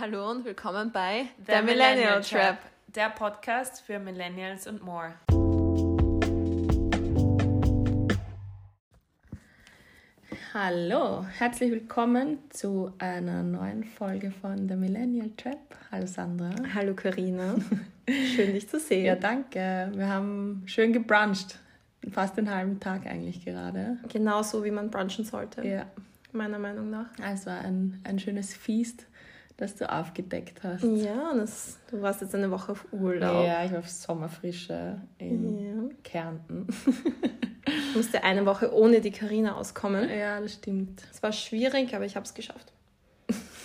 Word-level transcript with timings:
Hallo 0.00 0.30
und 0.30 0.44
willkommen 0.44 0.92
bei 0.92 1.26
The 1.44 1.60
Millennial 1.60 2.22
Trap, 2.22 2.58
der 2.94 3.10
Podcast 3.10 3.80
für 3.80 3.98
Millennials 3.98 4.68
und 4.68 4.80
more. 4.84 5.14
Hallo, 10.54 11.26
herzlich 11.38 11.72
willkommen 11.72 12.38
zu 12.50 12.92
einer 12.98 13.42
neuen 13.42 13.82
Folge 13.82 14.30
von 14.30 14.68
The 14.68 14.76
Millennial 14.76 15.30
Trap. 15.36 15.58
Hallo 15.90 16.06
Sandra. 16.06 16.50
Hallo 16.74 16.94
Karina. 16.94 17.56
Schön 18.08 18.52
dich 18.52 18.68
zu 18.68 18.78
sehen. 18.78 19.04
Ja, 19.04 19.16
danke. 19.16 19.90
Wir 19.94 20.06
haben 20.06 20.62
schön 20.66 20.92
gebruncht. 20.92 21.58
Fast 22.12 22.36
den 22.36 22.54
halben 22.54 22.78
Tag 22.78 23.04
eigentlich 23.04 23.44
gerade. 23.44 23.98
Genau 24.08 24.44
so, 24.44 24.62
wie 24.62 24.70
man 24.70 24.90
brunchen 24.92 25.24
sollte. 25.24 25.66
Ja. 25.66 25.86
Meiner 26.30 26.60
Meinung 26.60 26.88
nach. 26.88 27.06
Also 27.20 27.50
ein, 27.50 28.00
ein 28.04 28.20
schönes 28.20 28.54
Feast, 28.54 29.07
das 29.58 29.74
du 29.74 29.92
aufgedeckt 29.92 30.62
hast. 30.62 30.82
Ja, 30.84 31.34
das, 31.34 31.78
du 31.90 32.00
warst 32.00 32.22
jetzt 32.22 32.34
eine 32.34 32.50
Woche 32.50 32.72
auf 32.72 32.86
Urlaub. 32.92 33.44
Ja, 33.44 33.62
ich 33.64 33.72
war 33.72 33.80
auf 33.80 33.90
Sommerfrische 33.90 35.00
in 35.18 35.58
Ja. 35.58 35.94
Kärnten. 36.04 36.66
Ich 37.66 37.96
musste 37.96 38.22
eine 38.24 38.46
Woche 38.46 38.72
ohne 38.74 39.00
die 39.02 39.10
Karina 39.10 39.56
auskommen. 39.56 40.08
ja, 40.08 40.40
das 40.40 40.54
stimmt. 40.54 41.02
Es 41.12 41.22
war 41.22 41.32
schwierig, 41.32 41.94
aber 41.94 42.06
ich 42.06 42.16
habe 42.16 42.24
es 42.24 42.32
geschafft. 42.34 42.72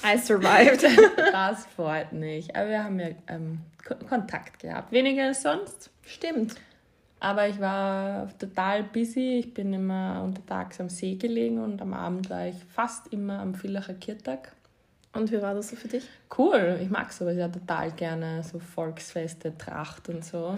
I 0.05 0.17
survived. 0.17 0.83
Das 1.31 1.65
freut 1.67 2.11
mich. 2.11 2.53
Aber 2.55 2.67
wir 2.69 2.83
haben 2.83 2.99
ja 2.99 3.07
ähm, 3.27 3.59
Ko- 3.87 3.95
Kontakt 4.09 4.59
gehabt. 4.59 4.91
Weniger 4.91 5.23
als 5.27 5.41
sonst. 5.43 5.89
Stimmt. 6.05 6.55
Aber 7.21 7.47
ich 7.47 7.57
war 7.61 8.27
total 8.37 8.83
busy. 8.83 9.37
Ich 9.39 9.53
bin 9.53 9.71
immer 9.73 10.21
untertags 10.25 10.81
am 10.81 10.89
See 10.89 11.15
gelegen 11.15 11.59
und 11.63 11.81
am 11.81 11.93
Abend 11.93 12.29
war 12.29 12.47
ich 12.47 12.57
fast 12.73 13.07
immer 13.13 13.39
am 13.39 13.53
Villacher 13.55 13.93
Kirtag. 13.93 14.51
Und 15.13 15.31
wie 15.31 15.41
war 15.41 15.53
das 15.53 15.69
so 15.69 15.75
für 15.75 15.87
dich? 15.87 16.03
Cool, 16.37 16.79
ich 16.81 16.89
mag 16.89 17.11
sowas 17.13 17.35
ja 17.37 17.47
total 17.47 17.91
gerne, 17.91 18.43
so 18.43 18.57
Volksfeste, 18.59 19.55
Tracht 19.57 20.09
und 20.09 20.25
so. 20.25 20.57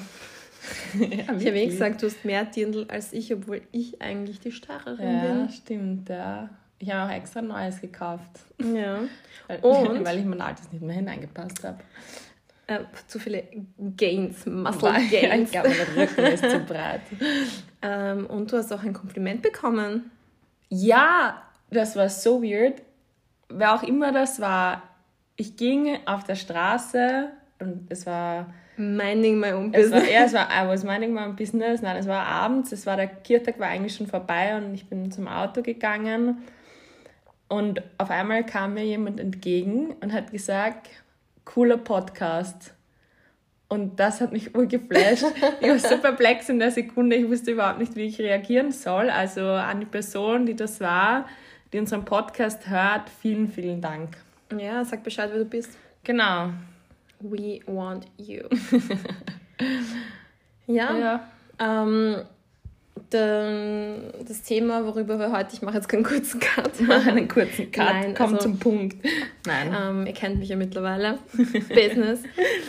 ja, 0.99 1.09
Ich 1.19 1.27
habe 1.27 1.59
eh 1.59 1.65
gesagt, 1.67 2.01
du 2.01 2.07
hast 2.07 2.23
mehr 2.23 2.45
Dirndl 2.45 2.85
als 2.89 3.11
ich, 3.13 3.33
obwohl 3.33 3.61
ich 3.71 4.01
eigentlich 4.01 4.39
die 4.39 4.51
Starrerin 4.51 5.07
Ja, 5.07 5.49
stimmt, 5.49 6.09
ja. 6.09 6.49
Ich 6.79 6.89
habe 6.91 7.09
auch 7.11 7.15
extra 7.15 7.41
Neues 7.41 7.81
gekauft, 7.81 8.31
bin. 8.57 8.75
Ja. 8.75 8.99
weil, 9.47 9.59
Und? 9.59 10.05
weil 10.05 10.19
ich 10.19 10.25
mein 10.25 10.41
altes 10.41 10.71
nicht 10.71 10.81
mehr 10.81 10.95
hineingepasst 10.95 11.63
habe. 11.63 11.79
Äh, 12.67 12.79
zu 13.07 13.19
viele 13.19 13.43
Gains, 13.97 14.45
Muscle 14.45 14.89
Weil- 14.89 15.03
ja, 15.03 15.19
ich 15.19 15.29
Gains. 15.29 15.51
glaube, 15.51 15.69
mein 15.69 16.07
Rücken 16.07 16.25
ist 16.25 16.49
zu 16.49 16.59
breit. 16.61 17.01
Ähm, 17.81 18.25
und 18.25 18.51
du 18.51 18.57
hast 18.57 18.71
auch 18.73 18.81
ein 18.83 18.93
Kompliment 18.93 19.41
bekommen. 19.43 20.09
Ja, 20.69 21.43
das 21.69 21.95
war 21.95 22.09
so 22.09 22.41
weird. 22.41 22.81
Wer 23.49 23.75
auch 23.75 23.83
immer 23.83 24.11
das 24.11 24.39
war, 24.39 24.81
ich 25.35 25.55
ging 25.55 25.97
auf 26.05 26.23
der 26.23 26.35
Straße 26.35 27.29
und 27.59 27.87
es 27.89 28.05
war, 28.05 28.53
Minding 28.77 29.39
my 29.39 29.53
own 29.53 29.73
es 29.73 29.89
war, 29.89 29.99
business. 30.01 30.13
ja, 30.13 30.23
es 30.25 30.33
war, 30.33 30.49
I 30.51 30.67
was 30.67 30.83
minding 30.83 31.13
my 31.13 31.21
own 31.21 31.35
business. 31.35 31.81
Nein, 31.81 31.95
es 31.95 32.07
war 32.07 32.25
abends, 32.25 32.73
es 32.73 32.85
war 32.85 32.97
der 32.97 33.07
Kirtag 33.07 33.57
war 33.57 33.67
eigentlich 33.69 33.95
schon 33.95 34.07
vorbei 34.07 34.57
und 34.57 34.73
ich 34.73 34.87
bin 34.89 35.11
zum 35.11 35.27
Auto 35.29 35.61
gegangen 35.61 36.43
und 37.47 37.81
auf 37.97 38.09
einmal 38.09 38.45
kam 38.45 38.73
mir 38.73 38.83
jemand 38.83 39.19
entgegen 39.19 39.93
und 40.01 40.11
hat 40.11 40.31
gesagt, 40.31 40.89
cooler 41.45 41.77
Podcast. 41.77 42.73
Und 43.67 43.99
das 43.99 44.19
hat 44.21 44.31
mich 44.31 44.55
urgeflasht. 44.55 45.25
Ich 45.61 45.69
war 45.69 45.79
so 45.79 45.97
perplex 45.97 46.49
in 46.49 46.59
der 46.59 46.71
Sekunde, 46.71 47.15
ich 47.15 47.29
wusste 47.29 47.51
überhaupt 47.51 47.79
nicht, 47.79 47.95
wie 47.95 48.03
ich 48.05 48.19
reagieren 48.19 48.71
soll. 48.71 49.09
Also 49.09 49.41
an 49.47 49.79
die 49.79 49.85
Person, 49.85 50.45
die 50.45 50.55
das 50.55 50.81
war, 50.81 51.27
die 51.75 51.79
unseren 51.79 52.05
Podcast 52.05 52.69
hört, 52.69 53.09
vielen, 53.21 53.49
vielen 53.49 53.81
Dank. 53.81 54.15
Ja, 54.57 54.85
sag 54.85 55.03
Bescheid, 55.03 55.29
wer 55.29 55.39
du 55.39 55.45
bist. 55.45 55.77
Genau. 56.05 56.51
We 57.19 57.59
want 57.65 58.05
you. 58.15 58.43
ja, 60.67 60.97
Ja. 60.97 61.27
Ähm, 61.59 62.21
dann 63.09 64.13
das 64.25 64.43
Thema, 64.43 64.85
worüber 64.85 65.19
wir 65.19 65.33
heute, 65.33 65.53
ich 65.53 65.61
mache 65.61 65.75
jetzt 65.75 65.89
keinen 65.89 66.03
kurzen 66.03 66.39
Cut. 66.39 66.71
Einen 66.89 67.27
kurzen 67.27 67.69
Cut, 67.73 67.85
Nein, 67.85 68.13
komm 68.15 68.35
also- 68.35 68.37
zum 68.37 68.57
Punkt. 68.57 68.95
Nein. 69.45 69.75
Ähm, 69.77 70.07
ihr 70.07 70.13
kennt 70.13 70.39
mich 70.39 70.47
ja 70.47 70.55
mittlerweile. 70.55 71.19
Business. 71.33 72.23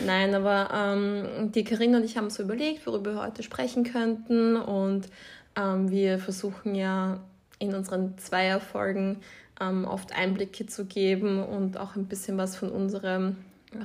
Nein, 0.05 0.35
aber 0.35 0.69
ähm, 0.73 1.53
die 1.53 1.63
Karina 1.63 1.97
und 1.99 2.03
ich 2.03 2.17
haben 2.17 2.29
so 2.29 2.43
überlegt, 2.43 2.85
worüber 2.85 3.13
wir 3.13 3.23
heute 3.23 3.41
sprechen 3.41 3.85
könnten. 3.85 4.57
Und 4.57 5.07
ähm, 5.55 5.89
wir 5.91 6.19
versuchen 6.19 6.75
ja 6.75 7.21
in 7.59 7.73
unseren 7.73 8.17
Zweierfolgen 8.17 9.17
ähm, 9.59 9.85
oft 9.85 10.13
Einblicke 10.13 10.67
zu 10.67 10.85
geben 10.85 11.43
und 11.43 11.77
auch 11.77 11.95
ein 11.95 12.05
bisschen 12.05 12.37
was 12.37 12.55
von 12.55 12.69
unseren 12.69 13.37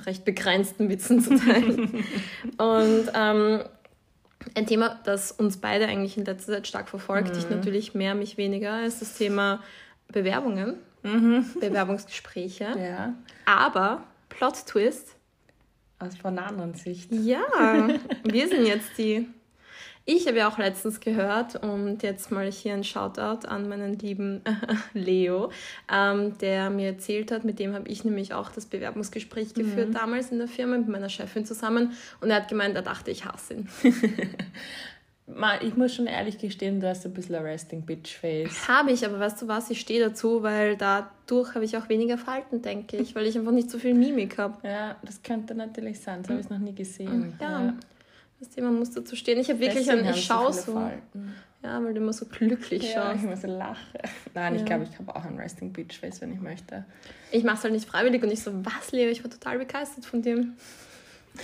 recht 0.05 0.25
begrenzten 0.25 0.89
Witzen 0.89 1.21
zu 1.21 1.35
teilen. 1.37 2.03
und 2.57 3.11
ähm, 3.13 3.63
ein 4.55 4.67
Thema, 4.67 4.99
das 5.03 5.31
uns 5.31 5.57
beide 5.57 5.87
eigentlich 5.87 6.17
in 6.17 6.25
letzter 6.25 6.53
Zeit 6.53 6.67
stark 6.67 6.89
verfolgt, 6.89 7.35
dich 7.35 7.49
natürlich 7.49 7.93
mehr, 7.93 8.13
mich 8.15 8.37
weniger, 8.37 8.85
ist 8.85 9.01
das 9.01 9.15
Thema 9.15 9.61
Bewerbungen, 10.11 10.75
Bewerbungsgespräche. 11.01 12.65
ja. 12.77 13.13
Aber, 13.45 14.03
Plot 14.29 14.65
Twist, 14.67 15.15
Aus 15.99 16.15
von 16.15 16.37
einer 16.37 16.47
anderen 16.47 16.73
Sicht. 16.73 17.11
ja, 17.11 17.87
wir 18.23 18.47
sind 18.47 18.65
jetzt 18.65 18.97
die. 18.97 19.27
Ich 20.05 20.27
habe 20.27 20.37
ja 20.37 20.49
auch 20.49 20.57
letztens 20.57 20.99
gehört 20.99 21.55
und 21.63 22.03
jetzt 22.03 22.29
mal 22.29 22.51
hier 22.51 22.73
ein 22.73 22.83
Shoutout 22.83 23.47
an 23.47 23.69
meinen 23.69 23.97
lieben 23.97 24.41
Leo, 24.93 25.49
ähm, 25.91 26.37
der 26.39 26.69
mir 26.69 26.87
erzählt 26.87 27.31
hat, 27.31 27.45
mit 27.45 27.57
dem 27.59 27.73
habe 27.73 27.87
ich 27.87 28.03
nämlich 28.03 28.33
auch 28.33 28.51
das 28.51 28.65
Bewerbungsgespräch 28.65 29.53
geführt 29.53 29.95
damals 29.95 30.29
in 30.31 30.39
der 30.39 30.49
Firma 30.49 30.77
mit 30.77 30.89
meiner 30.89 31.07
Chefin 31.07 31.45
zusammen 31.45 31.93
und 32.19 32.29
er 32.29 32.37
hat 32.37 32.49
gemeint, 32.49 32.75
er 32.75 32.81
dachte, 32.81 33.11
ich 33.11 33.25
hasse 33.25 33.53
ihn. 33.53 33.69
Ich 35.61 35.77
muss 35.77 35.95
schon 35.95 36.05
ehrlich 36.05 36.37
gestehen, 36.37 36.81
du 36.81 36.87
hast 36.89 37.05
ein 37.05 37.13
bisschen 37.13 37.35
ein 37.35 37.43
Resting 37.43 37.81
Bitch 37.83 38.17
Face. 38.17 38.67
Habe 38.67 38.91
ich, 38.91 39.05
aber 39.05 39.21
weißt 39.21 39.41
du 39.41 39.47
was, 39.47 39.69
ich 39.69 39.79
stehe 39.79 40.03
dazu, 40.03 40.43
weil 40.43 40.75
dadurch 40.75 41.55
habe 41.55 41.63
ich 41.63 41.77
auch 41.77 41.87
weniger 41.87 42.17
Falten, 42.17 42.61
denke 42.61 42.97
ich, 42.97 43.15
weil 43.15 43.25
ich 43.25 43.37
einfach 43.37 43.53
nicht 43.53 43.71
so 43.71 43.79
viel 43.79 43.93
Mimik 43.93 44.37
habe. 44.37 44.55
Ja, 44.67 44.97
das 45.01 45.23
könnte 45.23 45.55
natürlich 45.55 46.01
sein. 46.01 46.23
Das 46.23 46.29
habe 46.29 46.41
ich 46.41 46.49
noch 46.49 46.59
nie 46.59 46.75
gesehen. 46.75 47.33
Ja, 47.39 47.73
Weißt 48.43 48.57
du, 48.57 48.61
man 48.61 48.77
muss 48.77 48.91
dazu 48.91 49.15
stehen. 49.15 49.39
Ich 49.39 49.49
habe 49.49 49.59
wirklich 49.61 49.85
Deswegen 49.85 50.01
ein, 50.01 50.07
haben 50.09 50.17
ich 50.17 50.25
schaue 50.25 50.51
so. 50.51 50.73
Falten. 50.73 51.33
Ja, 51.63 51.81
weil 51.81 51.93
du 51.93 52.01
immer 52.01 52.11
so 52.11 52.25
glücklich 52.25 52.83
Ja, 52.93 53.03
schaust. 53.11 53.23
ich 53.23 53.29
muss 53.29 53.41
so 53.41 53.47
lachen. 53.47 53.77
Nein, 54.33 54.55
ich 54.55 54.61
Ja. 54.61 54.67
glaube, 54.67 54.83
ich 54.83 54.99
habe 54.99 55.15
auch 55.15 55.23
ein 55.23 55.37
Resting 55.39 55.71
Bitch 55.71 55.97
Face, 55.97 56.19
wenn 56.19 56.33
ich 56.33 56.41
möchte. 56.41 56.83
Ich 57.31 57.45
mache 57.45 57.55
es 57.55 57.63
halt 57.63 57.71
nicht 57.73 57.87
freiwillig 57.87 58.21
und 58.21 58.31
ich 58.31 58.43
so, 58.43 58.51
was, 58.65 58.91
Leo? 58.91 59.09
Ich 59.09 59.23
war 59.23 59.31
total 59.31 59.59
begeistert 59.59 60.05
von 60.05 60.21
dir. 60.21 60.45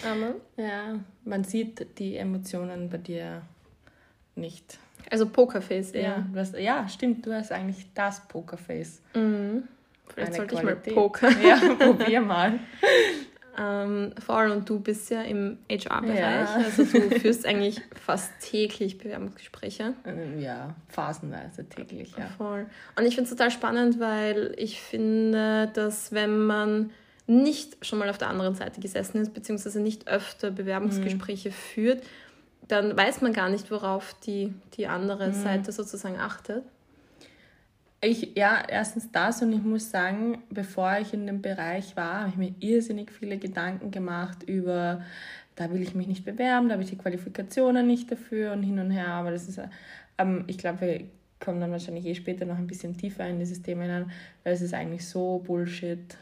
Aber, 0.05 0.35
Ja, 0.61 0.99
man 1.23 1.45
sieht 1.45 1.97
die 1.99 2.17
Emotionen 2.17 2.89
bei 2.89 2.97
dir 2.97 3.43
nicht. 4.35 4.77
also 5.09 5.25
Pokerface 5.29 5.91
eher. 5.91 6.01
Ja, 6.03 6.25
du 6.33 6.37
hast, 6.39 6.55
ja, 6.57 6.85
stimmt, 6.89 7.25
du 7.25 7.33
hast 7.33 7.53
eigentlich 7.53 7.87
das 7.95 8.27
Pokerface. 8.27 9.01
Mhm. 9.16 9.63
Vielleicht 10.07 10.27
Eine 10.27 10.35
sollte 10.37 10.55
ich 10.55 10.61
Qualität. 10.61 10.95
mal 10.95 11.01
Poker. 11.01 11.29
Ja, 11.41 11.55
probier 11.79 12.19
mal. 12.21 12.59
Ähm, 13.59 14.14
vor 14.25 14.38
allem, 14.38 14.52
und 14.53 14.70
du 14.70 14.80
bist 14.80 15.09
ja 15.09 15.22
im 15.24 15.58
HR-Bereich. 15.70 16.20
Ja. 16.20 16.64
Also 16.64 16.86
du 16.86 17.09
führst 17.20 17.46
eigentlich 17.46 17.81
fast 18.06 18.31
täglich 18.40 18.97
Bewerbungsgespräche. 18.97 19.96
Ähm, 20.06 20.40
Ja, 20.40 20.75
phasenweise 20.88 21.68
täglich, 21.68 22.14
ja. 22.18 22.28
Voll. 22.38 22.68
Und 22.96 23.06
ich 23.06 23.16
finde 23.16 23.30
es 23.30 23.36
total 23.36 23.52
spannend, 23.52 24.00
weil 24.00 24.53
ich 24.58 24.80
finde, 24.80 25.70
dass 25.74 26.14
wenn 26.14 26.46
man 26.46 26.92
nicht 27.28 27.86
schon 27.86 28.00
mal 28.00 28.09
auf 28.09 28.18
der 28.18 28.30
anderen 28.30 28.56
Seite 28.56 28.80
gesessen 28.80 29.22
ist, 29.22 29.34
beziehungsweise 29.34 29.81
nicht 29.81 30.08
öfter 30.08 30.52
Bewerbungsgespräche 30.52 31.52
führt, 31.52 32.02
dann 32.68 32.96
weiß 32.96 33.22
man 33.22 33.34
gar 33.34 33.50
nicht, 33.50 33.72
worauf 33.72 34.16
die, 34.26 34.53
die 34.76 34.88
andere 34.88 35.34
Seite 35.34 35.72
sozusagen 35.72 36.18
achtet. 36.18 36.64
Ich, 38.01 38.37
ja, 38.37 38.63
erstens 38.65 39.11
das 39.11 39.41
und 39.41 39.51
ich 39.51 39.61
muss 39.61 39.91
sagen, 39.91 40.41
bevor 40.49 40.97
ich 40.99 41.13
in 41.13 41.27
dem 41.27 41.41
Bereich 41.41 41.97
war, 41.97 42.21
habe 42.21 42.29
ich 42.29 42.37
mir 42.37 42.53
irrsinnig 42.59 43.11
viele 43.11 43.37
Gedanken 43.37 43.91
gemacht 43.91 44.43
über, 44.43 45.03
da 45.55 45.69
will 45.72 45.81
ich 45.81 45.96
mich 45.96 46.07
nicht 46.07 46.23
bewerben, 46.23 46.69
da 46.69 46.73
habe 46.73 46.84
ich 46.84 46.90
die 46.90 46.97
Qualifikationen 46.97 47.85
nicht 47.85 48.09
dafür 48.09 48.53
und 48.53 48.63
hin 48.63 48.79
und 48.79 48.91
her, 48.91 49.09
aber 49.09 49.31
das 49.31 49.49
ist, 49.49 49.59
ähm, 50.17 50.46
ich 50.47 50.57
glaube, 50.57 50.81
wir 50.81 51.01
kommen 51.41 51.59
dann 51.59 51.72
wahrscheinlich 51.72 52.05
eh 52.05 52.16
später 52.16 52.46
noch 52.46 52.57
ein 52.57 52.67
bisschen 52.67 52.96
tiefer 52.96 53.28
in 53.28 53.40
dieses 53.40 53.61
Thema 53.61 53.84
hinein, 53.84 54.11
weil 54.43 54.53
es 54.53 54.61
ist 54.61 54.73
eigentlich 54.73 55.05
so 55.05 55.40
Bullshit. 55.45 56.17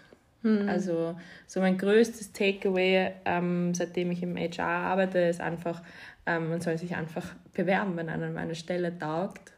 Also 0.70 1.16
so 1.46 1.60
mein 1.60 1.78
größtes 1.78 2.32
Takeaway, 2.32 3.12
ähm, 3.26 3.74
seitdem 3.74 4.12
ich 4.12 4.24
im 4.24 4.36
HR 4.38 4.66
arbeite, 4.66 5.20
ist 5.20 5.42
einfach, 5.42 5.82
ähm, 6.26 6.50
man 6.50 6.62
soll 6.62 6.78
sich 6.78 6.96
einfach 6.96 7.36
bewerben, 7.54 7.98
wenn 7.98 8.10
einem 8.10 8.38
eine 8.38 8.56
Stelle 8.56 8.98
taugt. 8.98 9.52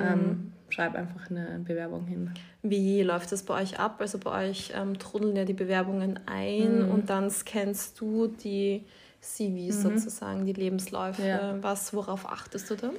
Ähm, 0.00 0.52
schreib 0.74 0.94
einfach 0.94 1.30
eine 1.30 1.60
Bewerbung 1.60 2.06
hin. 2.06 2.30
Wie 2.62 3.02
läuft 3.02 3.30
das 3.32 3.44
bei 3.44 3.62
euch 3.62 3.78
ab? 3.78 3.96
Also 4.00 4.18
bei 4.18 4.48
euch 4.48 4.72
ähm, 4.74 4.98
trudeln 4.98 5.36
ja 5.36 5.44
die 5.44 5.54
Bewerbungen 5.54 6.20
ein 6.26 6.82
und 6.82 7.10
dann 7.10 7.30
scannst 7.30 8.00
du 8.00 8.26
die 8.26 8.84
CVs 9.20 9.82
sozusagen, 9.82 10.44
die 10.44 10.52
Lebensläufe. 10.52 11.26
Ja. 11.26 11.62
Was, 11.62 11.94
worauf 11.94 12.30
achtest 12.30 12.70
du 12.70 12.76
da? 12.76 12.90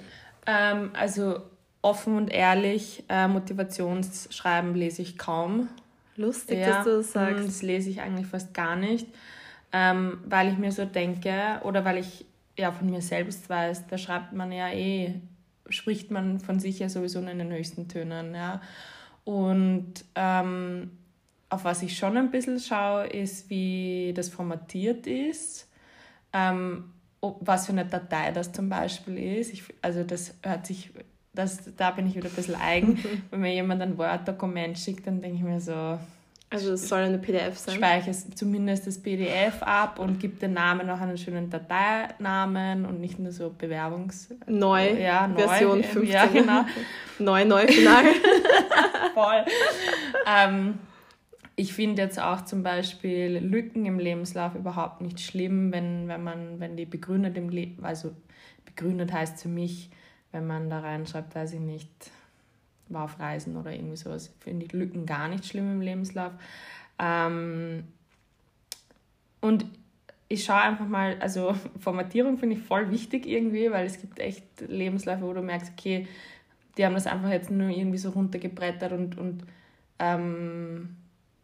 Ähm, 0.47 0.91
also 0.93 1.41
offen 1.81 2.17
und 2.17 2.29
ehrlich, 2.29 3.03
äh, 3.09 3.27
Motivationsschreiben 3.27 4.73
lese 4.73 5.01
ich 5.01 5.17
kaum. 5.17 5.67
Lustig, 6.15 6.59
ja, 6.59 6.77
dass 6.77 6.85
du 6.85 6.97
das 6.97 7.11
sagst. 7.11 7.43
Mm, 7.43 7.45
das 7.45 7.61
lese 7.61 7.89
ich 7.89 8.01
eigentlich 8.01 8.27
fast 8.27 8.53
gar 8.53 8.75
nicht, 8.75 9.07
ähm, 9.73 10.19
weil 10.25 10.51
ich 10.51 10.57
mir 10.57 10.71
so 10.71 10.85
denke 10.85 11.59
oder 11.63 11.83
weil 11.83 11.97
ich 11.97 12.25
ja 12.57 12.71
von 12.71 12.89
mir 12.89 13.01
selbst 13.01 13.49
weiß, 13.49 13.87
da 13.87 13.97
schreibt 13.97 14.31
man 14.31 14.51
ja 14.51 14.69
eh, 14.69 15.15
spricht 15.69 16.11
man 16.11 16.39
von 16.39 16.59
sich 16.59 16.79
ja 16.79 16.89
sowieso 16.89 17.19
in 17.19 17.37
den 17.37 17.51
höchsten 17.51 17.87
Tönen. 17.87 18.35
Ja. 18.35 18.61
Und 19.23 20.05
ähm, 20.15 20.91
auf 21.49 21.63
was 21.63 21.81
ich 21.81 21.97
schon 21.97 22.17
ein 22.17 22.31
bisschen 22.31 22.59
schaue, 22.59 23.07
ist, 23.07 23.49
wie 23.49 24.13
das 24.15 24.29
formatiert 24.29 25.07
ist. 25.07 25.69
Ähm, 26.33 26.91
was 27.21 27.65
für 27.65 27.71
eine 27.71 27.85
Datei 27.85 28.31
das 28.31 28.51
zum 28.51 28.69
Beispiel 28.69 29.17
ist. 29.17 29.51
Ich, 29.51 29.63
also 29.81 30.03
das 30.03 30.35
hört 30.43 30.65
sich, 30.65 30.91
das, 31.33 31.75
da 31.75 31.91
bin 31.91 32.07
ich 32.07 32.15
wieder 32.15 32.29
ein 32.29 32.35
bisschen 32.35 32.55
eigen. 32.55 32.99
Wenn 33.31 33.41
mir 33.41 33.53
jemand 33.53 33.81
ein 33.81 33.97
Word-Dokument 33.97 34.77
schickt, 34.77 35.07
dann 35.07 35.21
denke 35.21 35.37
ich 35.37 35.43
mir 35.43 35.59
so, 35.59 35.97
also 36.55 36.73
es 36.73 36.87
soll 36.87 36.99
eine 36.99 37.17
PDF 37.17 37.57
sein? 37.57 37.75
Speichere 37.75 38.15
zumindest 38.33 38.87
das 38.87 38.97
PDF 38.97 39.61
ab 39.61 39.99
und 39.99 40.19
gib 40.19 40.39
den 40.39 40.53
Namen 40.53 40.87
noch 40.87 41.01
einen 41.01 41.17
schönen 41.17 41.49
Dateinamen 41.49 42.85
und 42.85 43.01
nicht 43.01 43.19
nur 43.19 43.33
so 43.33 43.53
Bewerbungs... 43.55 44.29
Neu, 44.47 44.93
ja, 44.93 45.27
neu 45.27 45.35
Version 45.35 45.83
15. 45.83 46.11
Ja, 46.11 46.25
genau. 46.33 46.65
neu, 47.19 47.43
neu 47.43 47.67
final. 47.67 48.05
Voll. 49.13 49.45
ähm, 50.25 50.79
ich 51.57 51.73
finde 51.73 52.01
jetzt 52.01 52.19
auch 52.19 52.45
zum 52.45 52.63
Beispiel 52.63 53.39
Lücken 53.39 53.85
im 53.85 53.99
Lebenslauf 53.99 54.55
überhaupt 54.55 55.01
nicht 55.01 55.19
schlimm, 55.19 55.73
wenn, 55.73 56.07
wenn 56.07 56.23
man, 56.23 56.59
wenn 56.59 56.77
die 56.77 56.85
begründet 56.85 57.37
im 57.37 57.49
Leben, 57.49 57.83
also 57.83 58.11
begründet 58.63 59.11
heißt 59.11 59.41
für 59.41 59.49
mich, 59.49 59.89
wenn 60.31 60.47
man 60.47 60.69
da 60.69 60.79
reinschreibt, 60.79 61.35
weiß 61.35 61.53
ich 61.53 61.59
nicht, 61.59 61.89
war 62.89 63.03
auf 63.05 63.19
Reisen 63.19 63.55
oder 63.57 63.71
irgendwie 63.71 63.97
sowas. 63.97 64.33
Finde 64.39 64.65
ich 64.65 64.73
Lücken 64.73 65.05
gar 65.05 65.27
nicht 65.27 65.45
schlimm 65.45 65.71
im 65.71 65.81
Lebenslauf. 65.81 66.33
Ähm, 66.99 67.83
und 69.41 69.65
ich 70.27 70.43
schaue 70.43 70.61
einfach 70.61 70.87
mal, 70.87 71.17
also 71.19 71.55
Formatierung 71.79 72.37
finde 72.37 72.55
ich 72.55 72.61
voll 72.61 72.91
wichtig 72.91 73.25
irgendwie, 73.25 73.71
weil 73.71 73.85
es 73.85 73.99
gibt 73.99 74.19
echt 74.19 74.61
Lebensläufe, 74.61 75.23
wo 75.23 75.33
du 75.33 75.41
merkst, 75.41 75.71
okay, 75.77 76.07
die 76.77 76.85
haben 76.85 76.95
das 76.95 77.07
einfach 77.07 77.29
jetzt 77.29 77.51
nur 77.51 77.69
irgendwie 77.69 77.97
so 77.97 78.09
runtergebrettert 78.09 78.91
und, 78.91 79.17
und 79.17 79.43
ähm, 79.99 80.97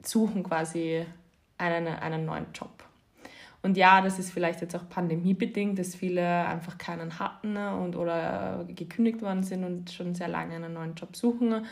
suchen 0.03 0.43
quasi 0.43 1.05
einen, 1.57 1.87
einen 1.87 2.25
neuen 2.25 2.47
Job. 2.53 2.83
Und 3.63 3.77
ja, 3.77 4.01
das 4.01 4.17
ist 4.17 4.31
vielleicht 4.31 4.61
jetzt 4.61 4.75
auch 4.75 4.89
pandemiebedingt, 4.89 5.77
dass 5.77 5.95
viele 5.95 6.47
einfach 6.47 6.77
keinen 6.77 7.19
hatten 7.19 7.57
und 7.57 7.95
oder 7.95 8.65
gekündigt 8.67 9.21
worden 9.21 9.43
sind 9.43 9.63
und 9.63 9.91
schon 9.91 10.15
sehr 10.15 10.27
lange 10.27 10.55
einen 10.55 10.73
neuen 10.73 10.95
Job 10.95 11.15
suchen. 11.15 11.65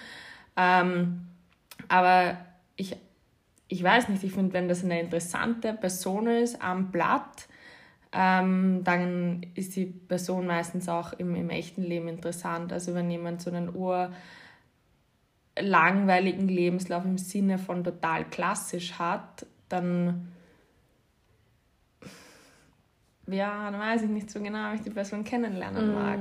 Ähm, 0.56 1.28
aber 1.88 2.38
ich, 2.76 2.96
ich 3.68 3.84
weiß 3.84 4.10
nicht, 4.10 4.24
ich 4.24 4.34
finde, 4.34 4.54
wenn 4.54 4.68
das 4.68 4.84
eine 4.84 5.00
interessante 5.00 5.74
Person 5.74 6.28
ist 6.28 6.62
am 6.62 6.92
Blatt, 6.92 7.48
ähm, 8.12 8.84
dann 8.84 9.46
ist 9.56 9.76
die 9.76 9.86
Person 9.86 10.48
meistens 10.48 10.90
auch 10.90 11.14
im, 11.14 11.36
im 11.36 11.50
echten 11.50 11.84
Leben 11.84 12.08
interessant. 12.08 12.74
Also 12.74 12.94
wenn 12.94 13.10
jemand 13.10 13.42
so 13.42 13.50
einen 13.52 13.76
ur 13.76 14.12
langweiligen 15.60 16.48
Lebenslauf 16.48 17.04
im 17.04 17.18
Sinne 17.18 17.58
von 17.58 17.84
total 17.84 18.26
klassisch 18.26 18.94
hat, 18.94 19.46
dann 19.68 20.32
ja, 23.32 23.70
dann 23.72 23.80
weiß 23.80 24.04
ich 24.04 24.10
nicht 24.10 24.30
so 24.30 24.40
genau, 24.40 24.70
ob 24.70 24.76
ich 24.76 24.82
die 24.82 24.90
Person 24.90 25.24
kennenlernen 25.24 25.92
mm. 25.92 25.94
mag. 25.94 26.20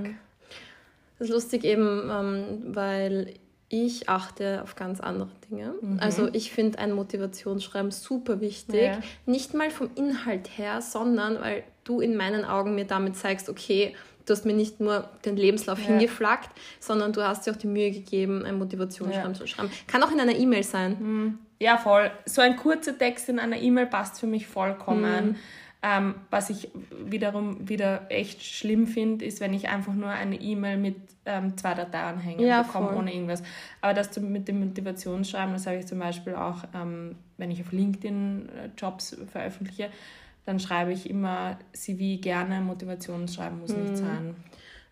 Das 1.18 1.28
ist 1.28 1.34
lustig 1.34 1.64
eben, 1.64 2.10
ähm, 2.10 2.74
weil 2.74 3.34
ich 3.68 4.08
achte 4.08 4.62
auf 4.62 4.76
ganz 4.76 5.00
andere 5.00 5.28
Dinge. 5.50 5.74
Mhm. 5.80 5.98
Also 6.00 6.28
ich 6.32 6.52
finde 6.52 6.78
ein 6.78 6.92
Motivationsschreiben 6.92 7.90
super 7.90 8.40
wichtig. 8.40 8.82
Ja. 8.82 9.00
Nicht 9.26 9.52
mal 9.52 9.70
vom 9.70 9.90
Inhalt 9.94 10.48
her, 10.56 10.80
sondern 10.80 11.40
weil 11.40 11.64
du 11.84 12.00
in 12.00 12.16
meinen 12.16 12.44
Augen 12.44 12.74
mir 12.74 12.86
damit 12.86 13.16
zeigst, 13.16 13.50
okay, 13.50 13.94
du 14.24 14.32
hast 14.32 14.46
mir 14.46 14.54
nicht 14.54 14.80
nur 14.80 15.08
den 15.24 15.36
Lebenslauf 15.36 15.78
ja. 15.80 15.86
hingeflaggt, 15.86 16.50
sondern 16.80 17.12
du 17.12 17.22
hast 17.22 17.46
dir 17.46 17.52
auch 17.52 17.56
die 17.56 17.66
Mühe 17.66 17.90
gegeben, 17.90 18.44
ein 18.44 18.58
Motivationsschreiben 18.58 19.32
ja. 19.32 19.38
zu 19.38 19.46
schreiben. 19.46 19.70
Kann 19.86 20.02
auch 20.02 20.12
in 20.12 20.20
einer 20.20 20.36
E-Mail 20.36 20.62
sein. 20.62 20.96
Mhm. 20.98 21.38
Ja, 21.60 21.76
voll. 21.76 22.10
So 22.24 22.40
ein 22.40 22.56
kurzer 22.56 22.96
Text 22.96 23.28
in 23.28 23.38
einer 23.38 23.56
E-Mail 23.56 23.86
passt 23.86 24.20
für 24.20 24.26
mich 24.26 24.46
vollkommen. 24.46 25.30
Mhm. 25.30 25.36
Ähm, 25.80 26.16
was 26.30 26.50
ich 26.50 26.70
wiederum 26.90 27.68
wieder 27.68 28.10
echt 28.10 28.42
schlimm 28.42 28.88
finde, 28.88 29.24
ist, 29.24 29.40
wenn 29.40 29.54
ich 29.54 29.68
einfach 29.68 29.94
nur 29.94 30.08
eine 30.08 30.34
E-Mail 30.40 30.76
mit 30.76 30.96
ähm, 31.24 31.56
zwei 31.56 31.74
Dateianhängen 31.74 32.44
ja, 32.44 32.62
bekomme, 32.62 32.96
ohne 32.96 33.14
irgendwas. 33.14 33.44
Aber 33.80 33.94
das 33.94 34.18
mit 34.18 34.48
dem 34.48 34.58
Motivationsschreiben, 34.60 35.52
das 35.52 35.66
habe 35.66 35.76
ich 35.76 35.86
zum 35.86 36.00
Beispiel 36.00 36.34
auch, 36.34 36.64
ähm, 36.74 37.14
wenn 37.36 37.52
ich 37.52 37.60
auf 37.60 37.70
LinkedIn 37.70 38.48
äh, 38.48 38.70
Jobs 38.76 39.16
veröffentliche, 39.30 39.90
dann 40.46 40.58
schreibe 40.58 40.92
ich 40.92 41.08
immer 41.08 41.58
CV 41.72 42.20
gerne, 42.20 42.60
Motivationsschreiben 42.60 43.60
muss 43.60 43.76
mhm. 43.76 43.82
nicht 43.82 43.98
sein. 43.98 44.34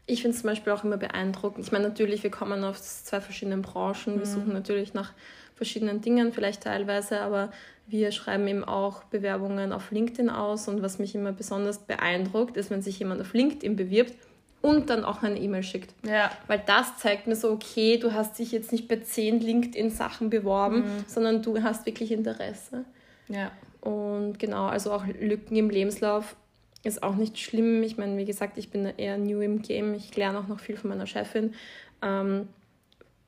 Ich 0.07 0.23
finde 0.23 0.37
es 0.37 0.43
zum 0.43 0.51
Beispiel 0.51 0.73
auch 0.73 0.85
immer 0.85 0.99
beeindruckend. 0.99 1.65
Ich 1.65 1.73
meine, 1.73 1.89
natürlich, 1.89 2.23
wir 2.23 2.31
kommen 2.31 2.63
aus 2.63 3.05
zwei 3.05 3.21
verschiedenen 3.21 3.63
Branchen. 3.63 4.21
Wir 4.21 4.27
mhm. 4.27 4.31
suchen 4.31 4.53
natürlich 4.53 4.95
nach 4.95 5.13
verschiedenen 5.57 6.01
Dingen, 6.01 6.33
vielleicht 6.33 6.63
teilweise, 6.63 7.23
aber 7.23 7.51
wir 7.89 8.13
schreiben 8.13 8.47
eben 8.49 8.65
auch 8.65 9.05
Bewerbungen 9.05 9.73
auf 9.73 9.91
LinkedIn 9.91 10.31
aus. 10.31 10.69
Und 10.69 10.83
was 10.83 10.99
mich 10.99 11.15
immer 11.15 11.33
besonders 11.33 11.79
beeindruckt, 11.79 12.57
ist, 12.57 12.71
wenn 12.71 12.83
sich 12.83 12.99
jemand 12.99 13.21
auf 13.21 13.33
LinkedIn 13.33 13.77
bewirbt 13.77 14.15
und 14.63 14.91
dann 14.91 15.05
auch 15.05 15.23
eine 15.23 15.39
E-Mail 15.39 15.63
schickt. 15.63 15.95
Ja. 16.05 16.31
Weil 16.49 16.63
das 16.67 16.99
zeigt 16.99 17.27
mir 17.27 17.37
so, 17.37 17.51
okay, 17.53 17.99
du 17.99 18.13
hast 18.13 18.39
dich 18.39 18.53
jetzt 18.53 18.73
nicht 18.73 18.89
bei 18.89 18.97
zehn 18.97 19.41
LinkedIn-Sachen 19.41 20.31
beworben, 20.31 20.79
mhm. 20.79 21.05
sondern 21.07 21.43
du 21.43 21.63
hast 21.63 21.87
wirklich 21.87 22.11
Interesse. 22.11 22.85
Ja. 23.29 23.53
Und 23.81 24.39
genau, 24.39 24.67
also 24.67 24.93
auch 24.93 25.05
Lücken 25.07 25.57
im 25.57 25.71
Lebenslauf 25.71 26.35
ist 26.83 27.03
auch 27.03 27.15
nicht 27.17 27.39
schlimm. 27.39 27.83
Ich 27.83 27.97
meine, 27.97 28.17
wie 28.17 28.25
gesagt, 28.25 28.59
ich 28.59 28.71
bin 28.71 28.87
eher 28.97 29.19
new 29.19 29.41
im 29.41 29.63
Game. 29.63 29.95
Ich 29.95 30.17
lerne 30.17 30.39
auch 30.39 30.49
noch 30.49 30.61
viel 30.61 30.77
von 30.77 30.91
meiner 30.91 31.07
Chefin. 31.07 31.55
Ähm, 32.03 32.49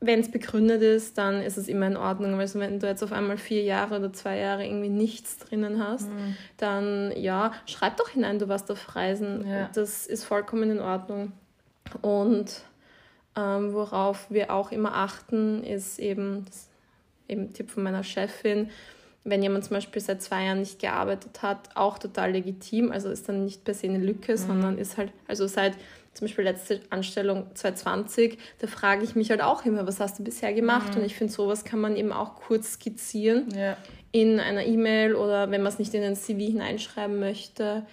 wenn 0.01 0.21
es 0.21 0.31
begründet 0.31 0.81
ist, 0.81 1.19
dann 1.19 1.43
ist 1.43 1.57
es 1.57 1.67
immer 1.67 1.87
in 1.89 1.97
Ordnung. 1.97 2.39
Also 2.39 2.61
wenn 2.61 2.79
du 2.79 2.87
jetzt 2.87 3.03
auf 3.03 3.13
einmal 3.13 3.37
vier 3.37 3.63
Jahre 3.63 3.99
oder 3.99 4.13
zwei 4.13 4.39
Jahre 4.39 4.65
irgendwie 4.65 4.91
nichts 4.91 5.39
drinnen 5.39 5.83
hast, 5.83 6.09
mhm. 6.09 6.37
dann 6.57 7.13
ja, 7.17 7.53
schreib 7.67 7.97
doch 7.97 8.11
hinein, 8.11 8.39
du 8.39 8.49
warst 8.49 8.71
auf 8.71 8.95
Reisen. 8.95 9.47
Ja. 9.47 9.71
Das 9.75 10.07
ist 10.07 10.25
vollkommen 10.25 10.71
in 10.71 10.81
Ordnung. 10.81 11.33
Und 12.01 12.63
ähm, 13.37 13.73
worauf 13.73 14.31
wir 14.31 14.53
auch 14.53 14.71
immer 14.71 14.95
achten, 14.95 15.65
ist 15.65 15.99
eben, 15.99 16.45
das 16.47 16.69
eben 17.27 17.53
Tipp 17.53 17.71
von 17.71 17.83
meiner 17.83 18.05
Chefin, 18.05 18.71
wenn 19.25 19.43
jemand 19.43 19.65
zum 19.65 19.75
Beispiel 19.75 20.01
seit 20.01 20.23
zwei 20.23 20.45
Jahren 20.45 20.61
nicht 20.61 20.79
gearbeitet 20.79 21.43
hat, 21.43 21.71
auch 21.75 21.99
total 21.99 22.33
legitim. 22.33 22.93
Also 22.93 23.11
ist 23.11 23.29
dann 23.29 23.45
nicht 23.45 23.65
per 23.65 23.75
se 23.75 23.89
eine 23.89 23.99
Lücke, 23.99 24.33
mhm. 24.33 24.37
sondern 24.37 24.79
ist 24.79 24.97
halt, 24.97 25.13
also 25.27 25.49
seit 25.49 25.75
zum 26.19 26.27
Beispiel 26.27 26.43
letzte 26.43 26.81
Anstellung 26.91 27.47
2020, 27.55 28.39
da 28.59 28.67
frage 28.67 29.05
ich 29.05 29.15
mich 29.15 29.31
halt 29.31 29.41
auch 29.41 29.65
immer, 29.65 29.87
was 29.87 30.01
hast 30.01 30.19
du 30.19 30.25
bisher 30.25 30.53
gemacht? 30.53 30.95
Mhm. 30.95 31.01
Und 31.01 31.07
ich 31.07 31.15
finde, 31.15 31.33
sowas 31.33 31.65
kann 31.65 31.81
man 31.81 31.95
eben 31.95 32.13
auch 32.13 32.35
kurz 32.35 32.73
skizzieren 32.73 33.47
ja. 33.55 33.77
in 34.11 34.41
einer 34.41 34.65
E-Mail 34.65 35.15
oder 35.15 35.53
wenn 35.53 35.63
man 35.63 35.73
es 35.73 35.79
nicht 35.79 35.95
in 35.95 36.03
ein 36.03 36.17
CV 36.17 36.41
hineinschreiben 36.41 37.21
möchte. 37.21 37.87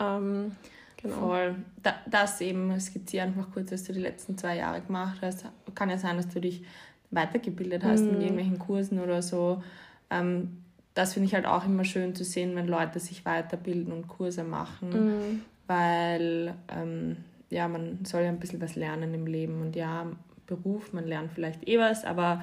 Ähm, 0.00 0.56
genau. 1.00 1.18
Voll. 1.18 1.54
Da, 1.84 1.94
das 2.10 2.40
eben 2.40 2.80
skizzieren 2.80 3.28
einfach 3.28 3.52
kurz, 3.52 3.70
was 3.70 3.84
du 3.84 3.92
die 3.92 4.00
letzten 4.00 4.36
zwei 4.36 4.56
Jahre 4.56 4.80
gemacht 4.80 5.18
hast. 5.22 5.44
Kann 5.76 5.88
ja 5.88 5.98
sein, 5.98 6.16
dass 6.16 6.26
du 6.26 6.40
dich 6.40 6.64
weitergebildet 7.12 7.84
hast 7.84 8.00
mhm. 8.00 8.14
in 8.14 8.20
irgendwelchen 8.22 8.58
Kursen 8.58 8.98
oder 8.98 9.22
so. 9.22 9.62
Ähm, 10.10 10.64
das 10.94 11.12
finde 11.14 11.28
ich 11.28 11.34
halt 11.34 11.46
auch 11.46 11.64
immer 11.64 11.84
schön 11.84 12.16
zu 12.16 12.24
sehen, 12.24 12.56
wenn 12.56 12.66
Leute 12.66 12.98
sich 12.98 13.24
weiterbilden 13.24 13.92
und 13.92 14.08
Kurse 14.08 14.42
machen, 14.42 14.88
mhm. 14.90 15.42
weil 15.68 16.54
ähm, 16.76 17.18
ja, 17.50 17.68
man 17.68 18.04
soll 18.04 18.22
ja 18.22 18.28
ein 18.28 18.40
bisschen 18.40 18.60
was 18.60 18.76
lernen 18.76 19.14
im 19.14 19.26
Leben 19.26 19.62
und 19.62 19.76
ja, 19.76 20.06
Beruf, 20.46 20.92
man 20.92 21.06
lernt 21.06 21.32
vielleicht 21.32 21.68
eh 21.68 21.78
was, 21.78 22.04
aber 22.04 22.42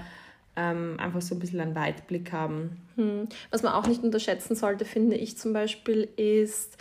ähm, 0.56 0.96
einfach 1.00 1.22
so 1.22 1.36
ein 1.36 1.40
bisschen 1.40 1.60
einen 1.60 1.76
Weitblick 1.76 2.32
haben. 2.32 2.82
Hm. 2.96 3.28
Was 3.52 3.64
man 3.64 3.74
auch 3.74 3.88
nicht 3.88 4.04
unterschätzen 4.04 4.56
sollte, 4.56 4.86
finde 4.86 5.16
ich 5.16 5.38
zum 5.38 5.54
Beispiel, 5.54 6.08
ist 6.16 6.78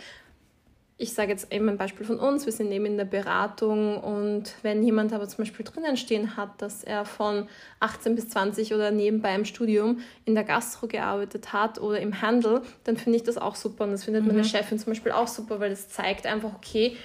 ich 0.97 1.13
sage 1.13 1.31
jetzt 1.31 1.51
eben 1.51 1.67
ein 1.67 1.77
Beispiel 1.77 2.05
von 2.05 2.19
uns, 2.19 2.45
wir 2.45 2.53
sind 2.53 2.71
eben 2.71 2.85
in 2.85 2.95
der 2.95 3.03
Beratung 3.03 3.97
und 3.97 4.55
wenn 4.61 4.81
jemand 4.81 5.11
aber 5.11 5.27
zum 5.27 5.39
Beispiel 5.39 5.65
drinnen 5.65 5.97
stehen 5.97 6.37
hat, 6.37 6.61
dass 6.61 6.85
er 6.85 7.03
von 7.03 7.49
18 7.81 8.15
bis 8.15 8.29
20 8.29 8.73
oder 8.73 8.91
nebenbei 8.91 9.35
im 9.35 9.43
Studium 9.43 9.99
in 10.23 10.35
der 10.35 10.45
Gastro 10.45 10.87
gearbeitet 10.87 11.51
hat 11.51 11.81
oder 11.81 11.99
im 11.99 12.21
Handel, 12.21 12.61
dann 12.85 12.95
finde 12.95 13.17
ich 13.17 13.23
das 13.23 13.37
auch 13.37 13.55
super 13.55 13.83
und 13.83 13.91
das 13.91 14.05
findet 14.05 14.23
mhm. 14.23 14.29
meine 14.29 14.45
Chefin 14.45 14.79
zum 14.79 14.91
Beispiel 14.91 15.11
auch 15.11 15.27
super, 15.27 15.59
weil 15.59 15.69
das 15.69 15.89
zeigt 15.89 16.25
einfach, 16.25 16.53
okay, 16.55 16.95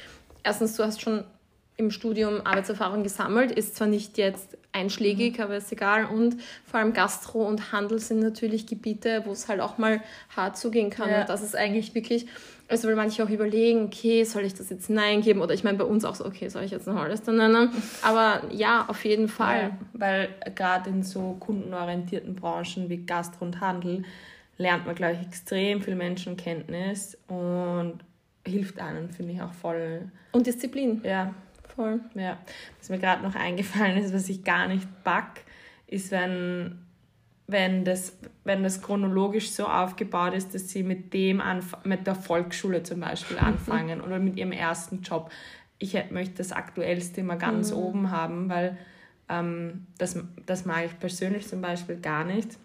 erstens, 0.43 0.77
du 0.77 0.85
hast 0.85 1.01
schon 1.01 1.25
im 1.81 1.91
Studium 1.91 2.43
Arbeitserfahrung 2.45 3.03
gesammelt, 3.03 3.51
ist 3.51 3.75
zwar 3.75 3.87
nicht 3.87 4.19
jetzt 4.19 4.59
einschlägig, 4.73 5.39
mhm. 5.39 5.45
aber 5.45 5.57
ist 5.57 5.73
egal. 5.73 6.05
Und 6.05 6.37
vor 6.65 6.79
allem 6.79 6.93
Gastro 6.93 7.47
und 7.47 7.73
Handel 7.73 7.99
sind 7.99 8.21
natürlich 8.21 8.67
Gebiete, 8.67 9.23
wo 9.25 9.33
es 9.33 9.49
halt 9.49 9.61
auch 9.61 9.79
mal 9.79 10.01
hart 10.37 10.59
zugehen 10.59 10.91
kann. 10.91 11.11
Ja. 11.11 11.23
Und 11.23 11.29
das 11.31 11.43
ist 11.43 11.57
eigentlich 11.57 11.95
wirklich, 11.95 12.27
also 12.69 12.87
weil 12.87 12.97
manche 12.97 13.25
auch 13.25 13.31
überlegen, 13.31 13.87
okay, 13.87 14.25
soll 14.25 14.43
ich 14.43 14.55
das 14.55 14.69
jetzt 14.69 14.91
Nein 14.91 15.23
geben? 15.23 15.41
Oder 15.41 15.55
ich 15.55 15.65
meine 15.65 15.79
bei 15.79 15.85
uns 15.85 16.05
auch 16.05 16.15
so, 16.15 16.27
okay, 16.27 16.49
soll 16.49 16.65
ich 16.65 16.71
jetzt 16.71 16.87
noch 16.87 16.97
alles 16.97 17.23
dann 17.23 17.37
nennen? 17.37 17.71
Aber 18.03 18.43
ja, 18.53 18.85
auf 18.87 19.05
jeden 19.05 19.29
Fall. 19.29 19.63
Ja, 19.63 19.79
weil 19.95 20.29
gerade 20.55 20.91
in 20.91 21.03
so 21.03 21.37
kundenorientierten 21.41 22.37
Branchen 22.37 22.91
wie 22.91 22.99
Gastro 22.99 23.47
und 23.47 23.61
Handel 23.61 24.05
lernt 24.59 24.85
man, 24.85 24.95
glaube 24.95 25.15
ich, 25.15 25.27
extrem 25.27 25.81
viel 25.81 25.95
Menschenkenntnis 25.95 27.17
und 27.29 28.01
hilft 28.47 28.79
einem, 28.81 29.11
finde 29.11 29.33
ich 29.33 29.43
auch 29.43 29.53
voll. 29.53 30.11
Und 30.33 30.47
Disziplin. 30.47 31.01
Ja, 31.05 31.35
Voll. 31.75 32.01
Ja. 32.15 32.39
Was 32.79 32.89
mir 32.89 32.99
gerade 32.99 33.23
noch 33.23 33.35
eingefallen 33.35 33.97
ist, 33.97 34.13
was 34.13 34.29
ich 34.29 34.45
gar 34.45 34.69
nicht 34.69 34.87
back, 35.05 35.45
ist, 35.87 36.11
wenn, 36.11 36.79
wenn, 37.47 37.85
das, 37.85 38.19
wenn 38.45 38.63
das 38.63 38.83
chronologisch 38.83 39.51
so 39.51 39.67
aufgebaut 39.67 40.35
ist, 40.35 40.55
dass 40.55 40.69
sie 40.69 40.83
mit 40.83 41.15
dem 41.15 41.43
mit 41.85 42.07
der 42.07 42.15
Volksschule 42.15 42.83
zum 42.83 43.01
Beispiel 43.01 43.39
anfangen 43.41 44.01
oder 44.01 44.19
mit 44.19 44.37
ihrem 44.37 44.53
ersten 44.53 45.03
Job. 45.03 45.31
Ich 45.79 45.97
möchte 46.11 46.37
das 46.37 46.53
Aktuellste 46.53 47.23
immer 47.23 47.37
ganz 47.37 47.71
mhm. 47.71 47.79
oben 47.79 48.11
haben, 48.11 48.49
weil 48.49 48.77
ähm, 49.29 49.87
das, 49.97 50.19
das 50.45 50.67
mag 50.67 50.85
ich 50.85 50.99
persönlich 50.99 51.49
zum 51.49 51.63
Beispiel 51.63 51.97
gar 51.97 52.25
nicht. 52.25 52.59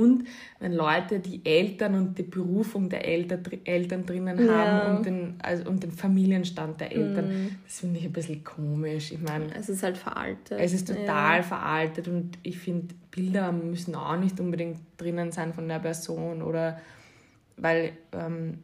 Und 0.00 0.24
wenn 0.60 0.72
Leute 0.72 1.20
die 1.20 1.44
Eltern 1.44 1.94
und 1.94 2.18
die 2.18 2.22
Berufung 2.22 2.88
der 2.88 3.06
Eltern, 3.06 3.42
Eltern 3.64 4.06
drinnen 4.06 4.46
ja. 4.46 4.52
haben 4.52 4.96
und 4.96 5.06
den, 5.06 5.34
also, 5.42 5.68
und 5.68 5.82
den 5.82 5.92
Familienstand 5.92 6.80
der 6.80 6.92
Eltern, 6.92 7.28
mm. 7.28 7.56
das 7.64 7.80
finde 7.80 7.98
ich 8.00 8.06
ein 8.06 8.12
bisschen 8.12 8.44
komisch. 8.44 9.12
Ich 9.12 9.20
meine, 9.20 9.54
es 9.54 9.68
ist 9.68 9.82
halt 9.82 9.96
veraltet. 9.96 10.58
Es 10.58 10.72
ist 10.72 10.88
total 10.88 11.38
ja. 11.38 11.42
veraltet 11.42 12.08
und 12.08 12.38
ich 12.42 12.58
finde, 12.58 12.94
Bilder 13.10 13.52
müssen 13.52 13.94
auch 13.94 14.16
nicht 14.18 14.40
unbedingt 14.40 14.78
drinnen 14.96 15.32
sein 15.32 15.52
von 15.52 15.68
der 15.68 15.78
Person 15.78 16.42
oder 16.42 16.78
weil 17.56 17.92
ähm, 18.12 18.58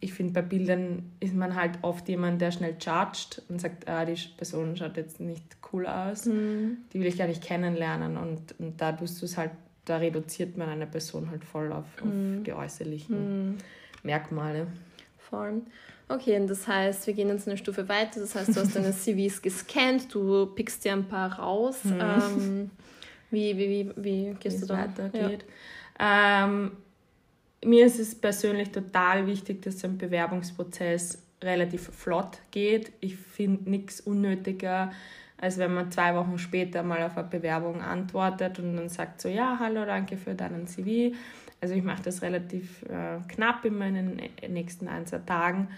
ich 0.00 0.14
finde, 0.14 0.32
bei 0.32 0.42
Bildern 0.42 1.12
ist 1.20 1.34
man 1.34 1.54
halt 1.54 1.78
oft 1.82 2.08
jemand, 2.08 2.40
der 2.40 2.50
schnell 2.50 2.76
judgt 2.80 3.42
und 3.48 3.60
sagt, 3.60 3.88
ah, 3.88 4.04
die 4.04 4.16
Person 4.36 4.76
schaut 4.76 4.96
jetzt 4.96 5.20
nicht 5.20 5.44
cool 5.72 5.86
aus, 5.86 6.26
mm. 6.26 6.78
die 6.92 7.00
will 7.00 7.06
ich 7.06 7.18
gar 7.18 7.26
nicht 7.26 7.42
kennenlernen 7.42 8.16
und, 8.16 8.58
und 8.58 8.80
da 8.80 8.92
tust 8.92 9.20
du 9.20 9.26
es 9.26 9.36
halt 9.36 9.50
da 9.90 9.96
reduziert 9.96 10.56
man 10.56 10.68
eine 10.68 10.86
Person 10.86 11.30
halt 11.30 11.44
voll 11.44 11.72
auf, 11.72 11.84
auf 12.00 12.04
mm. 12.04 12.44
die 12.44 12.52
äußerlichen 12.52 13.54
mm. 13.54 13.58
Merkmale. 14.04 14.68
Voll. 15.18 15.62
Okay, 16.08 16.38
und 16.38 16.48
das 16.48 16.66
heißt, 16.66 17.06
wir 17.06 17.14
gehen 17.14 17.28
jetzt 17.28 17.48
eine 17.48 17.56
Stufe 17.56 17.88
weiter. 17.88 18.20
Das 18.20 18.34
heißt, 18.34 18.48
du 18.50 18.60
hast 18.60 18.74
deine 18.74 18.92
CVs 18.96 19.42
gescannt, 19.42 20.14
du 20.14 20.46
pickst 20.46 20.84
dir 20.84 20.92
ein 20.92 21.06
paar 21.06 21.38
raus. 21.38 21.84
Mhm. 21.84 22.00
Ähm, 22.00 22.70
wie, 23.30 23.56
wie, 23.56 23.68
wie, 23.68 23.90
wie 23.96 24.34
gehst 24.38 24.56
Wie's 24.56 24.60
du 24.60 24.66
da 24.66 24.78
weitergeht? 24.78 25.44
Ja. 25.98 26.44
Ähm, 26.44 26.72
mir 27.64 27.86
ist 27.86 27.98
es 27.98 28.14
persönlich 28.14 28.70
total 28.70 29.26
wichtig, 29.26 29.62
dass 29.62 29.84
ein 29.84 29.98
Bewerbungsprozess 29.98 31.22
relativ 31.42 31.82
flott 31.82 32.38
geht. 32.50 32.92
Ich 33.00 33.16
finde 33.16 33.70
nichts 33.70 34.00
unnötiger, 34.00 34.92
als 35.40 35.56
wenn 35.58 35.72
man 35.72 35.90
zwei 35.90 36.14
Wochen 36.14 36.38
später 36.38 36.82
mal 36.82 37.02
auf 37.02 37.16
eine 37.16 37.26
Bewerbung 37.26 37.80
antwortet 37.80 38.58
und 38.58 38.76
dann 38.76 38.88
sagt 38.90 39.20
so, 39.22 39.28
ja, 39.28 39.56
hallo, 39.58 39.86
danke 39.86 40.16
für 40.16 40.34
deinen 40.34 40.66
CV. 40.66 41.16
Also 41.62 41.74
ich 41.74 41.82
mache 41.82 42.02
das 42.02 42.22
relativ 42.22 42.82
äh, 42.82 43.18
knapp 43.28 43.64
in 43.64 43.78
den 43.80 44.20
nächsten 44.48 44.86
ein, 44.88 45.06
zwei 45.06 45.18
Tagen 45.18 45.68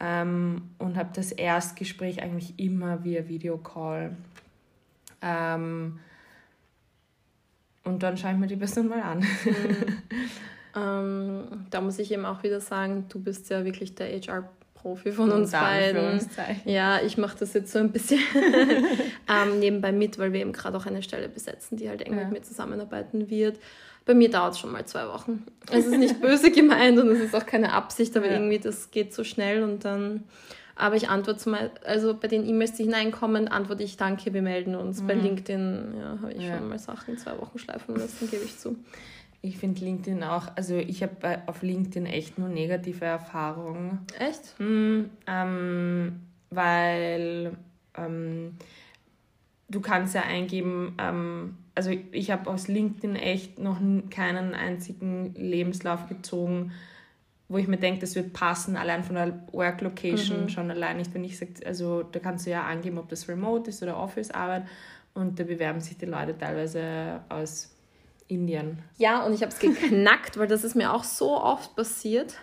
ähm, 0.00 0.70
und 0.78 0.96
habe 0.96 1.10
das 1.14 1.32
Erstgespräch 1.32 2.22
eigentlich 2.22 2.58
immer 2.58 3.04
via 3.04 3.28
Videocall. 3.28 4.16
Ähm, 5.22 6.00
und 7.84 8.02
dann 8.02 8.16
schaue 8.16 8.32
ich 8.32 8.38
mir 8.38 8.46
die 8.46 8.56
Person 8.56 8.88
mal 8.88 9.02
an. 9.02 9.18
Mhm. 9.20 10.02
ähm, 10.76 11.66
da 11.70 11.80
muss 11.80 11.98
ich 11.98 12.10
eben 12.10 12.24
auch 12.24 12.42
wieder 12.42 12.60
sagen, 12.60 13.06
du 13.08 13.20
bist 13.20 13.48
ja 13.50 13.64
wirklich 13.64 13.94
der 13.94 14.08
HR 14.08 14.48
Profi 14.84 15.12
von 15.12 15.32
uns 15.32 15.52
beiden. 15.52 16.20
Ja, 16.66 17.00
ich 17.00 17.16
mache 17.16 17.38
das 17.38 17.54
jetzt 17.54 17.72
so 17.72 17.78
ein 17.78 17.90
bisschen 17.90 18.20
ähm, 19.28 19.58
nebenbei 19.58 19.92
mit, 19.92 20.18
weil 20.18 20.34
wir 20.34 20.40
eben 20.40 20.52
gerade 20.52 20.76
auch 20.76 20.84
eine 20.84 21.02
Stelle 21.02 21.30
besetzen, 21.30 21.78
die 21.78 21.88
halt 21.88 22.02
eng 22.02 22.12
ja. 22.12 22.24
mit 22.24 22.32
mir 22.32 22.42
zusammenarbeiten 22.42 23.30
wird. 23.30 23.58
Bei 24.04 24.12
mir 24.12 24.30
dauert 24.30 24.52
es 24.52 24.58
schon 24.58 24.72
mal 24.72 24.84
zwei 24.84 25.08
Wochen. 25.08 25.46
Es 25.70 25.86
ist 25.86 25.96
nicht 25.96 26.20
böse 26.20 26.50
gemeint 26.50 26.98
und 26.98 27.08
es 27.08 27.20
ist 27.20 27.34
auch 27.34 27.46
keine 27.46 27.72
Absicht, 27.72 28.14
aber 28.14 28.26
ja. 28.26 28.32
irgendwie 28.32 28.58
das 28.58 28.90
geht 28.90 29.14
so 29.14 29.24
schnell 29.24 29.62
und 29.62 29.86
dann. 29.86 30.24
Aber 30.76 30.96
ich 30.96 31.08
antworte 31.08 31.38
zumal, 31.38 31.70
also 31.84 32.12
bei 32.12 32.28
den 32.28 32.46
E-Mails, 32.46 32.74
die 32.74 32.82
hineinkommen, 32.82 33.48
antworte 33.48 33.84
ich 33.84 33.96
Danke, 33.96 34.34
wir 34.34 34.42
melden 34.42 34.74
uns. 34.74 35.00
Mhm. 35.00 35.06
Bei 35.06 35.14
LinkedIn 35.14 35.94
ja, 35.98 36.18
habe 36.20 36.32
ich 36.34 36.42
ja. 36.42 36.58
schon 36.58 36.68
mal 36.68 36.78
Sachen 36.78 37.16
zwei 37.16 37.38
Wochen 37.40 37.58
schleifen 37.58 37.96
lassen, 37.96 38.28
gebe 38.30 38.44
ich 38.44 38.58
zu. 38.58 38.76
Ich 39.44 39.58
finde 39.58 39.84
LinkedIn 39.84 40.24
auch, 40.24 40.48
also 40.56 40.74
ich 40.74 41.02
habe 41.02 41.42
auf 41.44 41.60
LinkedIn 41.60 42.06
echt 42.06 42.38
nur 42.38 42.48
negative 42.48 43.04
Erfahrungen. 43.04 43.98
Echt? 44.18 44.58
Mhm, 44.58 45.10
ähm, 45.26 46.20
weil 46.48 47.52
ähm, 47.94 48.56
du 49.68 49.82
kannst 49.82 50.14
ja 50.14 50.22
eingeben, 50.22 50.96
ähm, 50.98 51.58
also 51.74 51.90
ich 51.90 52.30
habe 52.30 52.48
aus 52.48 52.68
LinkedIn 52.68 53.16
echt 53.16 53.58
noch 53.58 53.78
keinen 54.08 54.54
einzigen 54.54 55.34
Lebenslauf 55.34 56.08
gezogen, 56.08 56.72
wo 57.50 57.58
ich 57.58 57.68
mir 57.68 57.76
denke, 57.76 58.00
das 58.00 58.14
wird 58.14 58.32
passen, 58.32 58.78
allein 58.78 59.04
von 59.04 59.16
der 59.16 59.46
Work 59.52 59.82
Location, 59.82 60.44
mhm. 60.44 60.48
schon 60.48 60.70
allein 60.70 60.96
nicht, 60.96 61.12
wenn 61.12 61.22
ich 61.22 61.36
sage, 61.36 61.52
also 61.66 62.02
da 62.02 62.18
kannst 62.18 62.46
du 62.46 62.50
ja 62.50 62.62
angeben, 62.62 62.96
ob 62.96 63.10
das 63.10 63.28
Remote 63.28 63.68
ist 63.68 63.82
oder 63.82 63.98
Office-Arbeit 63.98 64.64
und 65.12 65.38
da 65.38 65.44
bewerben 65.44 65.80
sich 65.80 65.98
die 65.98 66.06
Leute 66.06 66.34
teilweise 66.38 67.20
aus 67.28 67.73
Indien. 68.28 68.78
Ja, 68.98 69.24
und 69.24 69.34
ich 69.34 69.42
habe 69.42 69.52
es 69.52 69.58
geknackt, 69.58 70.38
weil 70.38 70.48
das 70.48 70.64
ist 70.64 70.74
mir 70.74 70.92
auch 70.92 71.04
so 71.04 71.40
oft 71.40 71.76
passiert. 71.76 72.34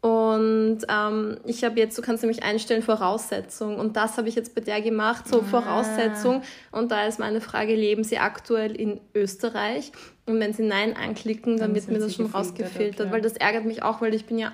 Und 0.00 0.78
ähm, 0.88 1.38
ich 1.46 1.64
habe 1.64 1.80
jetzt, 1.80 1.98
du 1.98 2.02
kannst 2.02 2.22
nämlich 2.22 2.44
einstellen 2.44 2.82
Voraussetzung. 2.82 3.78
Und 3.78 3.96
das 3.96 4.18
habe 4.18 4.28
ich 4.28 4.36
jetzt 4.36 4.54
bei 4.54 4.60
der 4.60 4.80
gemacht, 4.80 5.26
so 5.26 5.40
ah. 5.40 5.44
Voraussetzung. 5.44 6.42
Und 6.70 6.92
da 6.92 7.06
ist 7.06 7.18
meine 7.18 7.40
Frage, 7.40 7.74
leben 7.74 8.04
Sie 8.04 8.18
aktuell 8.18 8.76
in 8.76 9.00
Österreich? 9.14 9.90
Und 10.26 10.38
wenn 10.38 10.52
Sie 10.52 10.62
Nein 10.62 10.94
anklicken, 10.96 11.56
dann, 11.56 11.68
dann 11.68 11.74
wird 11.74 11.88
mir 11.88 11.98
das 11.98 12.14
schon 12.14 12.26
rausgefiltert. 12.26 13.06
Ja. 13.06 13.12
Weil 13.12 13.20
das 13.20 13.32
ärgert 13.32 13.64
mich 13.64 13.82
auch, 13.82 14.00
weil 14.00 14.14
ich 14.14 14.26
bin 14.26 14.38
ja 14.38 14.52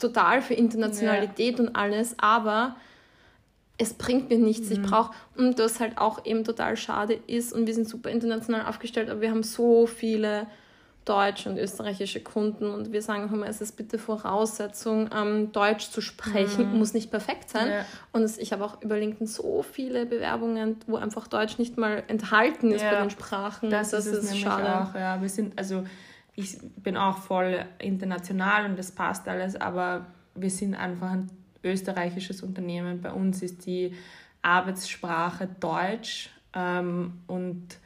total 0.00 0.42
für 0.42 0.54
Internationalität 0.54 1.58
ja. 1.58 1.64
und 1.64 1.76
alles. 1.76 2.16
Aber 2.18 2.74
es 3.80 3.94
bringt 3.94 4.28
mir 4.28 4.38
nichts. 4.38 4.68
Mhm. 4.68 4.72
Ich 4.72 4.82
brauche, 4.82 5.12
und 5.36 5.58
das 5.58 5.80
halt 5.80 5.98
auch 5.98 6.24
eben 6.26 6.44
total 6.44 6.76
schade 6.76 7.14
ist, 7.26 7.52
und 7.52 7.66
wir 7.66 7.74
sind 7.74 7.88
super 7.88 8.10
international 8.10 8.66
aufgestellt, 8.66 9.08
aber 9.08 9.22
wir 9.22 9.30
haben 9.30 9.42
so 9.42 9.86
viele 9.86 10.46
deutsche 11.06 11.48
und 11.48 11.56
österreichische 11.56 12.20
Kunden 12.20 12.66
und 12.66 12.92
wir 12.92 13.00
sagen 13.00 13.30
immer, 13.32 13.48
es 13.48 13.62
ist 13.62 13.72
bitte 13.72 13.98
Voraussetzung, 13.98 15.08
ähm, 15.16 15.50
Deutsch 15.50 15.90
zu 15.90 16.02
sprechen, 16.02 16.72
mhm. 16.72 16.78
muss 16.78 16.92
nicht 16.92 17.10
perfekt 17.10 17.48
sein. 17.48 17.70
Ja. 17.70 17.84
Und 18.12 18.22
es, 18.22 18.36
ich 18.36 18.52
habe 18.52 18.62
auch 18.64 18.82
über 18.82 18.98
LinkedIn 18.98 19.26
so 19.26 19.62
viele 19.62 20.04
Bewerbungen, 20.04 20.76
wo 20.86 20.96
einfach 20.96 21.26
Deutsch 21.26 21.58
nicht 21.58 21.78
mal 21.78 22.02
enthalten 22.06 22.70
ist 22.70 22.82
ja. 22.82 22.90
bei 22.90 23.00
den 23.00 23.10
Sprachen. 23.10 23.70
Das, 23.70 23.90
das 23.90 24.04
ist, 24.04 24.24
ist 24.24 24.38
schade. 24.38 24.82
Auch, 24.82 24.94
ja. 24.94 25.22
Wir 25.22 25.30
sind, 25.30 25.58
also 25.58 25.84
ich 26.36 26.58
bin 26.76 26.98
auch 26.98 27.16
voll 27.16 27.64
international 27.78 28.66
und 28.66 28.78
das 28.78 28.92
passt 28.92 29.26
alles, 29.26 29.58
aber 29.58 30.06
wir 30.34 30.50
sind 30.50 30.74
einfach 30.74 31.12
ein 31.12 31.30
österreichisches 31.62 32.42
Unternehmen. 32.42 33.00
Bei 33.00 33.12
uns 33.12 33.42
ist 33.42 33.66
die 33.66 33.92
Arbeitssprache 34.42 35.48
Deutsch 35.60 36.30
ähm, 36.54 37.20
und 37.26 37.78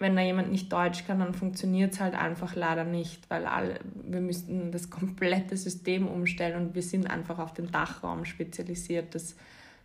wenn 0.00 0.16
da 0.16 0.22
jemand 0.22 0.50
nicht 0.50 0.72
Deutsch 0.72 1.06
kann, 1.06 1.20
dann 1.20 1.34
funktioniert 1.34 1.92
es 1.92 2.00
halt 2.00 2.14
einfach 2.14 2.56
leider 2.56 2.84
nicht, 2.84 3.28
weil 3.28 3.44
alle, 3.44 3.80
wir 4.02 4.22
müssten 4.22 4.72
das 4.72 4.88
komplette 4.88 5.58
System 5.58 6.08
umstellen 6.08 6.56
und 6.56 6.74
wir 6.74 6.82
sind 6.82 7.08
einfach 7.08 7.38
auf 7.38 7.52
den 7.52 7.70
Dachraum 7.70 8.24
spezialisiert. 8.24 9.14
Das, 9.14 9.36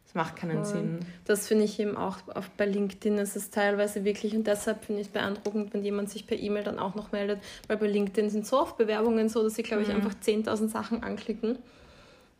das 0.05 0.15
macht 0.15 0.37
keinen 0.37 0.59
ja. 0.59 0.63
Sinn. 0.63 0.99
Das 1.25 1.49
finde 1.49 1.65
ich 1.65 1.77
eben 1.81 1.97
auch 1.97 2.19
auf, 2.33 2.49
bei 2.51 2.65
LinkedIn 2.65 3.17
ist 3.17 3.35
es 3.35 3.49
teilweise 3.49 4.05
wirklich 4.05 4.33
und 4.33 4.47
deshalb 4.47 4.85
finde 4.85 5.01
ich 5.01 5.07
es 5.07 5.13
beeindruckend, 5.13 5.73
wenn 5.73 5.83
jemand 5.83 6.09
sich 6.09 6.25
per 6.25 6.39
E-Mail 6.39 6.63
dann 6.63 6.79
auch 6.79 6.95
noch 6.95 7.11
meldet, 7.11 7.41
weil 7.67 7.75
bei 7.75 7.87
LinkedIn 7.87 8.29
sind 8.29 8.47
so 8.47 8.57
oft 8.57 8.77
Bewerbungen 8.77 9.27
so, 9.27 9.43
dass 9.43 9.55
sie, 9.55 9.63
glaube 9.63 9.83
ich, 9.83 9.89
mhm. 9.89 9.95
einfach 9.95 10.13
10.000 10.13 10.69
Sachen 10.69 11.03
anklicken. 11.03 11.57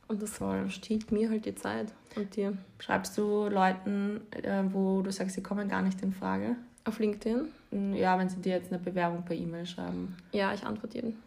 Und 0.08 0.22
das 0.22 0.38
Voll. 0.38 0.70
stiehlt 0.70 1.12
mir 1.12 1.30
halt 1.30 1.46
die 1.46 1.56
Zeit 1.56 1.88
und 2.16 2.36
dir. 2.36 2.58
Schreibst 2.80 3.18
du 3.18 3.48
Leuten, 3.48 4.22
äh, 4.32 4.64
wo 4.72 5.02
du 5.02 5.12
sagst, 5.12 5.36
sie 5.36 5.44
kommen 5.44 5.68
gar 5.68 5.82
nicht 5.82 6.02
in 6.02 6.14
Frage? 6.14 6.56
Auf 6.84 7.00
LinkedIn? 7.00 7.48
Ja, 7.96 8.20
wenn 8.20 8.30
sie 8.30 8.40
dir 8.40 8.54
jetzt 8.54 8.72
eine 8.72 8.82
Bewerbung 8.82 9.24
per 9.24 9.36
E-Mail 9.36 9.66
schreiben. 9.66 10.16
Ja, 10.32 10.54
ich 10.54 10.64
antworte 10.64 10.98
jeden. 10.98 11.24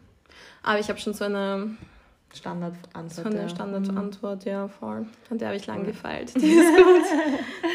Aber 0.63 0.79
ich 0.79 0.87
habe 0.87 0.99
schon 0.99 1.13
so 1.13 1.25
eine 1.25 1.75
Standardantwort. 2.33 3.11
So 3.11 3.23
eine 3.23 3.49
Standardantwort, 3.49 4.45
ja, 4.45 4.67
voll. 4.67 5.05
An 5.29 5.37
der 5.37 5.49
habe 5.49 5.57
ich 5.57 5.67
lang 5.67 5.83
gefeilt. 5.83 6.33
Die 6.41 6.51
ist 6.51 6.75
gut. 6.75 7.05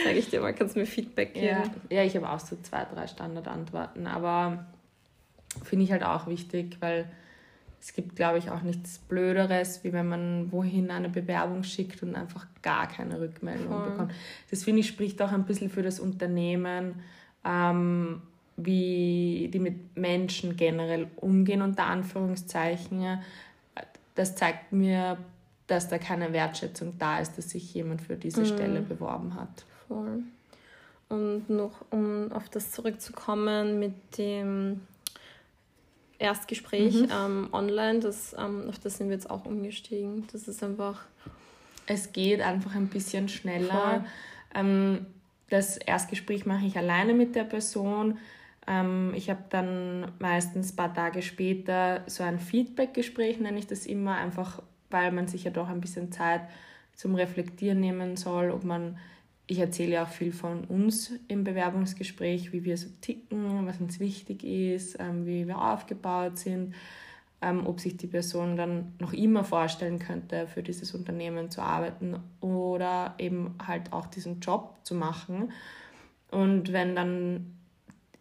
Sag 0.04 0.14
ich 0.14 0.30
dir 0.30 0.40
mal, 0.40 0.54
kannst 0.54 0.76
du 0.76 0.80
mir 0.80 0.86
Feedback 0.86 1.34
geben? 1.34 1.46
Ja, 1.90 1.96
ja 1.98 2.04
ich 2.04 2.16
habe 2.16 2.28
auch 2.30 2.40
so 2.40 2.56
zwei, 2.62 2.84
drei 2.84 3.06
Standardantworten, 3.06 4.06
aber 4.06 4.64
finde 5.62 5.84
ich 5.84 5.92
halt 5.92 6.04
auch 6.04 6.26
wichtig, 6.26 6.78
weil 6.80 7.06
es 7.84 7.92
gibt, 7.92 8.16
glaube 8.16 8.38
ich, 8.38 8.48
auch 8.48 8.62
nichts 8.62 8.98
Blöderes, 8.98 9.84
wie 9.84 9.92
wenn 9.92 10.08
man 10.08 10.50
wohin 10.50 10.90
eine 10.90 11.10
Bewerbung 11.10 11.64
schickt 11.64 12.02
und 12.02 12.14
einfach 12.14 12.46
gar 12.62 12.88
keine 12.88 13.20
Rückmeldung 13.20 13.68
Voll. 13.68 13.90
bekommt. 13.90 14.12
Das 14.50 14.64
finde 14.64 14.80
ich 14.80 14.88
spricht 14.88 15.20
auch 15.20 15.32
ein 15.32 15.44
bisschen 15.44 15.68
für 15.68 15.82
das 15.82 16.00
Unternehmen, 16.00 17.02
ähm, 17.44 18.22
wie 18.56 19.50
die 19.52 19.58
mit 19.58 19.98
Menschen 19.98 20.56
generell 20.56 21.08
umgehen, 21.16 21.60
unter 21.60 21.84
Anführungszeichen. 21.84 23.18
Das 24.14 24.34
zeigt 24.34 24.72
mir, 24.72 25.18
dass 25.66 25.86
da 25.88 25.98
keine 25.98 26.32
Wertschätzung 26.32 26.94
da 26.98 27.18
ist, 27.18 27.36
dass 27.36 27.50
sich 27.50 27.74
jemand 27.74 28.00
für 28.00 28.16
diese 28.16 28.40
mhm. 28.40 28.46
Stelle 28.46 28.80
beworben 28.80 29.34
hat. 29.34 29.66
Voll. 29.88 30.22
Und 31.10 31.50
noch, 31.50 31.84
um 31.90 32.32
auf 32.32 32.48
das 32.48 32.70
zurückzukommen 32.70 33.78
mit 33.78 34.16
dem 34.16 34.80
Erstgespräch 36.18 36.94
mhm. 36.94 37.08
ähm, 37.12 37.48
online, 37.52 38.00
das, 38.00 38.34
ähm, 38.38 38.68
auf 38.68 38.78
das 38.78 38.98
sind 38.98 39.08
wir 39.08 39.14
jetzt 39.14 39.30
auch 39.30 39.44
umgestiegen. 39.44 40.26
Das 40.32 40.48
ist 40.48 40.62
einfach. 40.62 41.04
Es 41.86 42.12
geht 42.12 42.40
einfach 42.40 42.74
ein 42.74 42.88
bisschen 42.88 43.28
schneller. 43.28 44.04
Ähm, 44.54 45.06
das 45.50 45.76
Erstgespräch 45.76 46.46
mache 46.46 46.66
ich 46.66 46.76
alleine 46.76 47.14
mit 47.14 47.34
der 47.34 47.44
Person. 47.44 48.18
Ähm, 48.66 49.12
ich 49.14 49.28
habe 49.28 49.44
dann 49.50 50.12
meistens 50.18 50.72
ein 50.72 50.76
paar 50.76 50.94
Tage 50.94 51.20
später 51.20 52.02
so 52.06 52.22
ein 52.22 52.38
Feedback-Gespräch, 52.38 53.38
nenne 53.38 53.58
ich 53.58 53.66
das 53.66 53.86
immer, 53.86 54.16
einfach 54.16 54.62
weil 54.90 55.12
man 55.12 55.26
sich 55.26 55.44
ja 55.44 55.50
doch 55.50 55.68
ein 55.68 55.80
bisschen 55.80 56.12
Zeit 56.12 56.42
zum 56.94 57.16
Reflektieren 57.16 57.80
nehmen 57.80 58.16
soll, 58.16 58.50
ob 58.50 58.64
man 58.64 58.96
ich 59.46 59.58
erzähle 59.58 60.02
auch 60.02 60.08
viel 60.08 60.32
von 60.32 60.64
uns 60.64 61.12
im 61.28 61.44
Bewerbungsgespräch, 61.44 62.52
wie 62.52 62.64
wir 62.64 62.76
so 62.78 62.88
ticken, 63.00 63.66
was 63.66 63.80
uns 63.80 64.00
wichtig 64.00 64.42
ist, 64.42 64.98
ähm, 64.98 65.26
wie 65.26 65.46
wir 65.46 65.60
aufgebaut 65.60 66.38
sind, 66.38 66.74
ähm, 67.42 67.66
ob 67.66 67.78
sich 67.80 67.96
die 67.96 68.06
Person 68.06 68.56
dann 68.56 68.94
noch 68.98 69.12
immer 69.12 69.44
vorstellen 69.44 69.98
könnte, 69.98 70.46
für 70.46 70.62
dieses 70.62 70.94
Unternehmen 70.94 71.50
zu 71.50 71.60
arbeiten 71.60 72.16
oder 72.40 73.14
eben 73.18 73.54
halt 73.66 73.92
auch 73.92 74.06
diesen 74.06 74.40
Job 74.40 74.78
zu 74.82 74.94
machen. 74.94 75.52
Und 76.30 76.72
wenn 76.72 76.96
dann 76.96 77.54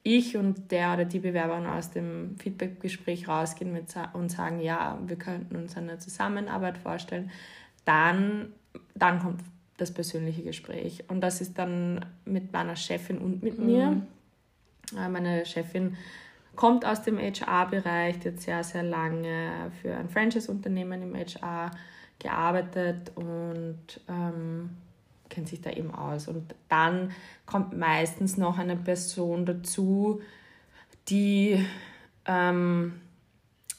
ich 0.04 0.36
und 0.36 0.72
der 0.72 0.94
oder 0.94 1.06
die 1.06 1.20
Bewerberin 1.20 1.66
aus 1.66 1.90
dem 1.92 2.38
Feedbackgespräch 2.38 3.30
rausgehen 3.30 3.78
und 4.12 4.30
sagen, 4.30 4.60
ja, 4.60 5.00
wir 5.06 5.16
könnten 5.16 5.56
uns 5.56 5.78
eine 5.78 5.98
Zusammenarbeit 6.00 6.78
vorstellen, 6.78 7.32
dann, 7.86 8.52
dann 8.94 9.20
kommt 9.20 9.42
das 9.78 9.94
persönliche 9.94 10.44
Gespräch. 10.44 11.04
Und 11.08 11.22
das 11.22 11.42
ist 11.42 11.58
dann 11.58 12.06
mit 12.26 12.54
meiner 12.54 12.76
Chefin 12.76 13.18
und 13.18 13.44
mit 13.44 13.60
mhm. 13.60 13.66
mir. 13.66 14.08
Äh, 14.98 15.10
meine 15.10 15.46
Chefin 15.46 15.98
kommt 16.56 16.86
aus 16.86 17.02
dem 17.02 17.18
HR-Bereich, 17.18 18.20
die 18.20 18.30
hat 18.30 18.40
sehr, 18.40 18.64
sehr 18.64 18.84
lange 18.84 19.72
für 19.82 19.96
ein 19.96 20.10
Franchise-Unternehmen 20.10 21.02
im 21.02 21.16
HR 21.16 21.72
gearbeitet 22.20 23.12
und 23.16 24.00
ähm, 24.08 24.70
kennt 25.30 25.50
sich 25.50 25.62
da 25.62 25.72
eben 25.72 25.94
aus. 25.94 26.28
Und 26.28 26.54
dann 26.70 27.12
kommt 27.46 27.76
meistens 27.76 28.38
noch 28.38 28.60
eine 28.60 28.76
Person 28.76 29.46
dazu, 29.46 30.22
die 31.10 31.66
ähm, 32.26 32.94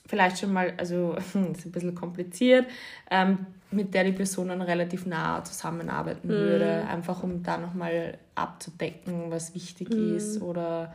vielleicht 0.07 0.39
schon 0.39 0.53
mal, 0.53 0.75
also 0.77 1.15
ist 1.17 1.35
ein 1.35 1.73
bisschen 1.73 1.95
kompliziert, 1.95 2.67
ähm, 3.11 3.47
mit 3.75 3.95
der 3.95 4.05
die 4.05 4.13
Person 4.13 4.49
dann 4.49 4.63
relativ 4.63 5.07
nah 5.07 5.43
zusammenarbeiten 5.45 6.29
mhm. 6.29 6.33
würde, 6.33 6.87
einfach 6.87 7.23
um 7.23 7.43
da 7.43 7.59
nochmal 7.59 8.19
abzudecken, 8.35 9.31
was 9.31 9.55
wichtig 9.55 9.91
mhm. 9.91 10.17
ist 10.17 10.41
oder 10.41 10.95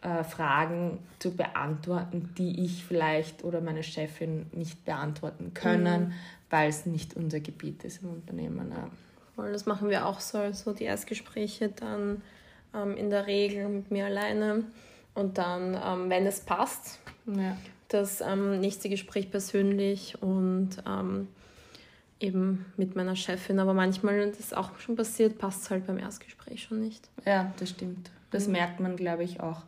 äh, 0.00 0.22
Fragen 0.22 1.00
zu 1.18 1.34
beantworten, 1.34 2.32
die 2.38 2.64
ich 2.64 2.84
vielleicht 2.84 3.42
oder 3.42 3.60
meine 3.60 3.82
Chefin 3.82 4.46
nicht 4.52 4.84
beantworten 4.84 5.54
können, 5.54 6.08
mhm. 6.08 6.12
weil 6.50 6.68
es 6.68 6.86
nicht 6.86 7.16
unser 7.16 7.40
Gebiet 7.40 7.84
ist 7.84 8.02
im 8.02 8.10
Unternehmen. 8.10 8.70
Ja. 8.70 8.88
Voll, 9.34 9.52
das 9.52 9.66
machen 9.66 9.88
wir 9.88 10.06
auch 10.06 10.20
so, 10.20 10.38
also 10.38 10.72
die 10.72 10.84
Erstgespräche 10.84 11.70
dann 11.70 12.22
ähm, 12.74 12.96
in 12.96 13.10
der 13.10 13.26
Regel 13.26 13.68
mit 13.68 13.90
mir 13.90 14.06
alleine 14.06 14.64
und 15.14 15.38
dann, 15.38 15.74
ähm, 15.74 16.10
wenn 16.10 16.26
es 16.26 16.40
passt, 16.40 17.00
ja. 17.26 17.56
das 17.88 18.20
ähm, 18.20 18.60
nächste 18.60 18.88
Gespräch 18.88 19.30
persönlich 19.30 20.22
und 20.22 20.70
ähm, 20.86 21.28
eben 22.20 22.66
mit 22.76 22.96
meiner 22.96 23.16
Chefin. 23.16 23.58
Aber 23.58 23.74
manchmal, 23.74 24.28
das 24.28 24.40
ist 24.40 24.56
auch 24.56 24.78
schon 24.78 24.96
passiert, 24.96 25.38
passt 25.38 25.62
es 25.62 25.70
halt 25.70 25.86
beim 25.86 25.98
Erstgespräch 25.98 26.62
schon 26.62 26.80
nicht. 26.80 27.08
Ja, 27.24 27.52
das 27.58 27.70
stimmt. 27.70 28.10
Das 28.30 28.46
mhm. 28.46 28.52
merkt 28.52 28.80
man, 28.80 28.96
glaube 28.96 29.24
ich, 29.24 29.40
auch 29.40 29.62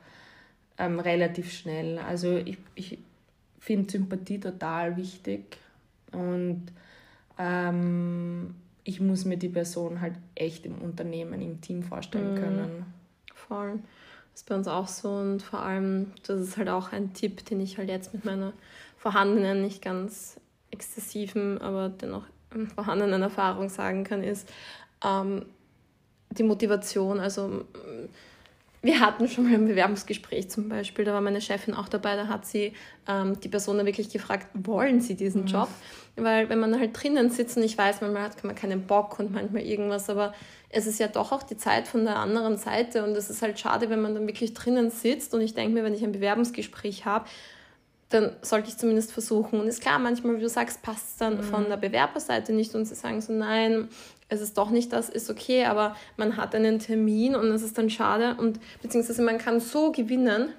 ähm, 0.78 0.99
relativ 0.99 1.52
schnell. 1.52 1.99
Also 1.99 2.37
ich, 2.37 2.59
ich 2.75 2.99
finde 3.59 3.90
Sympathie 3.90 4.40
total 4.40 4.97
wichtig 4.97 5.59
und 6.12 6.66
ähm, 7.38 8.55
ich 8.85 9.01
muss 9.01 9.24
mir 9.24 9.37
die 9.37 9.48
Person 9.48 10.01
halt 10.01 10.14
echt 10.35 10.66
im 10.66 10.79
Unternehmen, 10.79 11.40
im 11.40 11.61
Team 11.61 11.83
vorstellen 11.83 12.35
mhm. 12.35 12.38
können. 12.38 12.87
Voll. 13.35 13.79
Das 14.33 14.42
ist 14.42 14.48
bei 14.48 14.55
uns 14.55 14.68
auch 14.68 14.88
so 14.88 15.11
und 15.11 15.42
vor 15.42 15.61
allem, 15.61 16.12
das 16.27 16.40
ist 16.40 16.57
halt 16.57 16.68
auch 16.68 16.92
ein 16.92 17.12
Tipp, 17.12 17.44
den 17.46 17.61
ich 17.61 17.79
halt 17.79 17.88
jetzt 17.88 18.14
mit 18.14 18.24
meiner 18.24 18.53
vorhandenen, 18.96 19.62
nicht 19.62 19.83
ganz 19.83 20.40
exzessiven, 20.70 21.61
aber 21.61 21.88
dennoch 21.88 22.27
vorhandenen 22.74 23.22
Erfahrung 23.22 23.68
sagen 23.68 24.04
kann, 24.04 24.22
ist 24.22 24.48
ähm, 25.04 25.46
die 26.30 26.42
Motivation. 26.42 27.20
Also 27.20 27.64
wir 28.82 29.00
hatten 29.00 29.28
schon 29.28 29.44
mal 29.44 29.54
ein 29.54 29.66
Bewerbungsgespräch 29.66 30.48
zum 30.48 30.68
Beispiel, 30.68 31.04
da 31.04 31.12
war 31.12 31.20
meine 31.20 31.40
Chefin 31.40 31.74
auch 31.74 31.88
dabei, 31.88 32.16
da 32.16 32.28
hat 32.28 32.46
sie 32.46 32.72
ähm, 33.06 33.38
die 33.40 33.48
Person 33.48 33.76
dann 33.76 33.86
wirklich 33.86 34.08
gefragt, 34.08 34.46
wollen 34.54 35.00
sie 35.00 35.16
diesen 35.16 35.42
mhm. 35.42 35.48
Job? 35.48 35.68
Weil 36.16 36.48
wenn 36.48 36.60
man 36.60 36.78
halt 36.78 37.00
drinnen 37.00 37.30
sitzt 37.30 37.56
und 37.56 37.62
ich 37.62 37.76
weiß, 37.76 38.00
manchmal 38.00 38.22
hat 38.22 38.42
man 38.42 38.54
keinen 38.54 38.86
Bock 38.86 39.18
und 39.18 39.32
manchmal 39.32 39.62
irgendwas, 39.62 40.08
aber 40.08 40.32
es 40.70 40.86
ist 40.86 40.98
ja 40.98 41.08
doch 41.08 41.32
auch 41.32 41.42
die 41.42 41.56
Zeit 41.56 41.88
von 41.88 42.04
der 42.04 42.16
anderen 42.16 42.56
Seite 42.56 43.04
und 43.04 43.10
es 43.16 43.28
ist 43.28 43.42
halt 43.42 43.58
schade, 43.58 43.90
wenn 43.90 44.00
man 44.00 44.14
dann 44.14 44.26
wirklich 44.26 44.54
drinnen 44.54 44.90
sitzt 44.90 45.34
und 45.34 45.40
ich 45.40 45.54
denke 45.54 45.74
mir, 45.74 45.84
wenn 45.84 45.94
ich 45.94 46.02
ein 46.02 46.12
Bewerbungsgespräch 46.12 47.04
habe, 47.04 47.26
dann 48.11 48.33
sollte 48.42 48.68
ich 48.68 48.77
zumindest 48.77 49.12
versuchen. 49.12 49.61
Und 49.61 49.68
ist 49.68 49.81
klar, 49.81 49.99
manchmal, 49.99 50.37
wie 50.37 50.40
du 50.40 50.49
sagst, 50.49 50.83
passt 50.83 51.11
es 51.11 51.16
dann 51.16 51.38
mhm. 51.38 51.42
von 51.42 51.68
der 51.68 51.77
Bewerberseite 51.77 52.53
nicht 52.53 52.75
und 52.75 52.85
sie 52.85 52.94
sagen 52.94 53.20
so, 53.20 53.33
nein, 53.33 53.88
es 54.29 54.40
ist 54.40 54.59
doch 54.59 54.70
nicht 54.70 54.92
das, 54.92 55.09
ist 55.09 55.31
okay, 55.31 55.64
aber 55.64 55.96
man 56.16 56.37
hat 56.37 56.55
einen 56.55 56.79
Termin 56.79 57.35
und 57.35 57.51
das 57.51 57.62
ist 57.62 57.79
dann 57.79 57.90
schade 57.90 58.37
und 58.38 58.61
beziehungsweise 58.83 59.23
man 59.23 59.38
kann 59.38 59.61
so 59.61 59.90
gewinnen, 59.90 60.53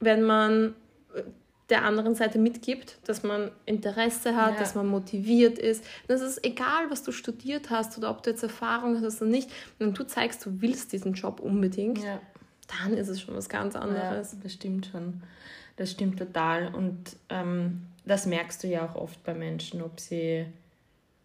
wenn 0.00 0.22
man 0.22 0.74
äh, 1.14 1.22
der 1.70 1.84
anderen 1.84 2.14
Seite 2.14 2.38
mitgibt, 2.38 2.98
dass 3.04 3.22
man 3.22 3.50
Interesse 3.66 4.34
hat, 4.36 4.54
ja. 4.54 4.58
dass 4.58 4.74
man 4.74 4.86
motiviert 4.86 5.58
ist. 5.58 5.84
Das 6.06 6.22
ist 6.22 6.42
egal, 6.44 6.90
was 6.90 7.02
du 7.02 7.12
studiert 7.12 7.68
hast 7.68 7.98
oder 7.98 8.10
ob 8.10 8.22
du 8.22 8.30
jetzt 8.30 8.42
Erfahrung 8.42 9.02
hast 9.02 9.20
oder 9.20 9.30
nicht. 9.30 9.50
Wenn 9.78 9.92
du 9.92 10.04
zeigst, 10.04 10.44
du 10.46 10.62
willst 10.62 10.92
diesen 10.92 11.12
Job 11.12 11.40
unbedingt, 11.40 11.98
ja. 11.98 12.20
dann 12.82 12.94
ist 12.94 13.08
es 13.08 13.20
schon 13.20 13.34
was 13.34 13.50
ganz 13.50 13.76
anderes. 13.76 14.32
Ja, 14.32 14.38
das 14.42 14.52
stimmt 14.52 14.86
schon. 14.86 15.22
Das 15.78 15.92
stimmt 15.92 16.18
total. 16.18 16.74
Und 16.74 17.16
ähm, 17.28 17.86
das 18.04 18.26
merkst 18.26 18.64
du 18.64 18.66
ja 18.66 18.84
auch 18.84 18.96
oft 18.96 19.22
bei 19.22 19.32
Menschen, 19.32 19.80
ob 19.80 20.00
sie 20.00 20.44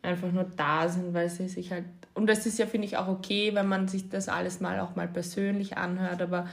einfach 0.03 0.31
nur 0.31 0.43
da 0.43 0.87
sind, 0.87 1.15
weil 1.15 1.27
sie 1.29 1.49
sich 1.49 1.71
halt. 1.71 1.85
Und 2.13 2.27
das 2.27 2.45
ist 2.45 2.59
ja, 2.59 2.67
finde 2.67 2.85
ich, 2.85 2.97
auch 2.97 3.07
okay, 3.07 3.55
wenn 3.55 3.67
man 3.67 3.87
sich 3.87 4.09
das 4.09 4.29
alles 4.29 4.59
mal 4.59 4.79
auch 4.79 4.95
mal 4.95 5.07
persönlich 5.07 5.75
anhört, 5.75 6.21
aber 6.21 6.47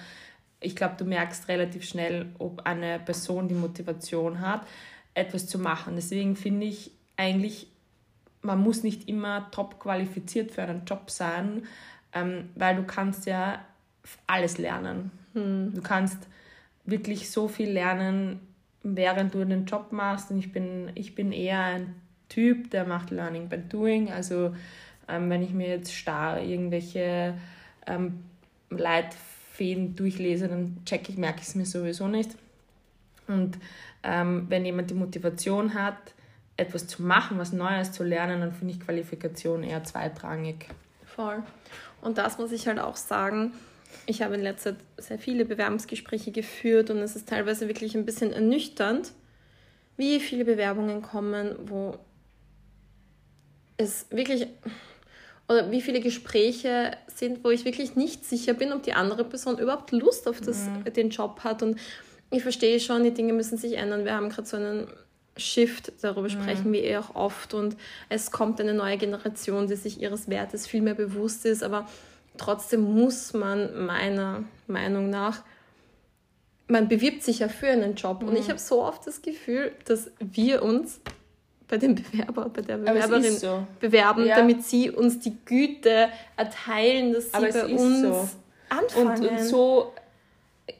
ich 0.61 0.75
glaube, 0.75 0.95
du 0.97 1.05
merkst 1.05 1.49
relativ 1.49 1.85
schnell, 1.85 2.31
ob 2.39 2.67
eine 2.67 2.99
Person 3.01 3.49
die 3.49 3.55
Motivation 3.55 4.41
hat, 4.41 4.63
etwas 5.13 5.47
zu 5.47 5.59
machen. 5.59 5.97
Deswegen 5.97 6.37
finde 6.37 6.67
ich 6.67 6.93
eigentlich, 7.19 7.67
man 8.41 8.61
muss 8.61 8.83
nicht 8.83 9.09
immer 9.11 9.51
top 9.51 9.79
qualifiziert 9.79 10.53
für 10.53 10.63
einen 10.63 10.87
Job 10.87 11.11
sein, 11.11 11.65
ähm, 12.15 12.49
weil 12.55 12.77
du 12.77 12.85
kannst 12.85 13.27
ja 13.27 13.61
alles 14.27 14.57
lernen. 14.57 15.11
Hm. 15.35 15.75
Du 15.75 15.83
kannst 15.83 16.27
wirklich 16.85 17.31
so 17.31 17.49
viel 17.49 17.71
lernen, 17.71 18.41
während 18.83 19.35
du 19.35 19.45
den 19.45 19.67
Job 19.67 19.93
machst. 19.93 20.31
Und 20.31 20.39
ich 20.39 20.53
bin, 20.53 20.91
ich 20.95 21.15
bin 21.15 21.33
eher 21.33 21.63
ein 21.63 21.95
Typ, 22.29 22.71
der 22.71 22.85
macht 22.85 23.11
Learning 23.11 23.49
by 23.49 23.59
Doing. 23.59 24.11
Also 24.11 24.55
ähm, 25.09 25.31
wenn 25.31 25.43
ich 25.43 25.51
mir 25.51 25.69
jetzt 25.69 25.95
starr 25.95 26.41
irgendwelche 26.41 27.35
ähm, 27.87 28.25
Leitfäden 28.71 29.97
durchlese, 29.97 30.49
dann 30.49 30.79
check 30.85 31.09
ich, 31.09 31.17
merke 31.17 31.41
ich 31.41 31.49
es 31.49 31.55
mir 31.55 31.67
sowieso 31.67 32.09
nicht. 32.09 32.31
Und 33.27 33.59
ähm, 34.03 34.47
wenn 34.49 34.65
jemand 34.65 34.91
die 34.91 34.95
Motivation 34.95 35.75
hat, 35.75 35.97
etwas 36.57 36.87
zu 36.87 37.03
machen, 37.03 37.39
was 37.39 37.53
Neues 37.53 37.93
zu 37.93 38.05
lernen, 38.05 38.41
dann 38.41 38.53
finde 38.53 38.75
ich 38.75 38.81
Qualifikation 38.81 39.63
eher 39.63 39.83
zweitrangig. 39.85 40.69
Voll. 41.05 41.43
Und 42.03 42.19
das 42.19 42.39
muss 42.39 42.53
ich 42.53 42.67
halt 42.67 42.79
auch 42.79 42.97
sagen, 42.97 43.53
ich 44.07 44.23
habe 44.23 44.35
in 44.35 44.43
letzter 44.43 44.77
Zeit 44.77 44.85
sehr 44.99 45.19
viele 45.19 45.45
Bewerbungsgespräche 45.45 46.33
geführt 46.33 46.91
und 46.91 46.99
es 46.99 47.17
ist 47.17 47.29
teilweise 47.29 47.69
wirklich 47.69 47.95
ein 47.95 48.05
bisschen 48.05 48.33
ernüchternd, 48.33 49.13
wie 49.97 50.21
viele 50.21 50.45
Bewerbungen 50.45 51.03
kommen, 51.03 51.57
wo 51.67 51.99
es 53.77 54.07
wirklich 54.11 54.47
oder 55.49 55.71
wie 55.73 55.81
viele 55.81 56.01
Gespräche 56.01 56.93
sind, 57.09 57.43
wo 57.43 57.51
ich 57.51 57.65
wirklich 57.65 57.97
nicht 57.97 58.25
sicher 58.25 58.55
bin, 58.55 58.73
ob 58.73 58.85
die 58.85 58.93
andere 58.93 59.25
Person 59.25 59.59
überhaupt 59.59 59.91
Lust 59.91 60.29
auf 60.29 60.41
das, 60.41 60.67
mhm. 60.67 60.93
den 60.93 61.11
Job 61.11 61.41
hat. 61.43 61.63
Und 61.65 61.77
ich 62.31 62.43
verstehe 62.43 62.79
schon, 62.79 63.03
die 63.03 63.13
Dinge 63.13 63.33
müssen 63.33 63.59
sich 63.59 63.77
ändern. 63.77 64.05
Wir 64.05 64.15
haben 64.15 64.29
gerade 64.29 64.47
so 64.47 64.57
einen 64.57 64.87
Shift, 65.37 65.93
darüber 66.03 66.29
mhm. 66.29 66.31
sprechen 66.31 66.73
wir 66.73 66.85
eh 66.85 66.99
auch 66.99 67.17
oft 67.17 67.55
und 67.55 67.77
es 68.09 68.31
kommt 68.31 68.61
eine 68.61 68.75
neue 68.75 68.97
Generation, 68.97 69.67
die 69.67 69.75
sich 69.75 70.01
ihres 70.01 70.29
Wertes 70.29 70.69
viel 70.69 70.83
mehr 70.83 70.95
bewusst 70.95 71.45
ist, 71.45 71.65
aber 71.65 71.89
trotzdem 72.41 72.95
muss 72.95 73.35
man 73.35 73.87
meiner 73.87 74.45
Meinung 74.67 75.11
nach, 75.11 75.43
man 76.69 76.89
bewirbt 76.89 77.23
sich 77.23 77.41
ja 77.41 77.49
für 77.49 77.69
einen 77.69 77.97
Job 77.97 78.23
mhm. 78.23 78.29
und 78.29 78.37
ich 78.37 78.47
mhm. 78.47 78.51
habe 78.51 78.61
so 78.61 78.83
oft 78.83 79.07
das 79.07 79.23
Gefühl, 79.23 79.73
dass 79.85 80.11
wir 80.19 80.63
uns 80.63 81.01
bei 81.69 81.77
dem 81.77 81.95
Bewerber, 81.95 82.49
bei 82.49 82.63
der 82.63 82.79
Bewerberin 82.79 83.37
so. 83.37 83.67
bewerben, 83.79 84.27
ja. 84.27 84.37
damit 84.37 84.65
sie 84.65 84.91
uns 84.91 85.21
die 85.21 85.37
Güte 85.45 86.09
erteilen, 86.37 87.13
dass 87.13 87.31
sie 87.31 87.35
aber 87.35 87.49
bei 87.49 87.67
uns 87.67 88.01
so. 88.01 88.29
anfangen. 88.69 89.27
Und, 89.27 89.29
und 89.29 89.39
so 89.45 89.93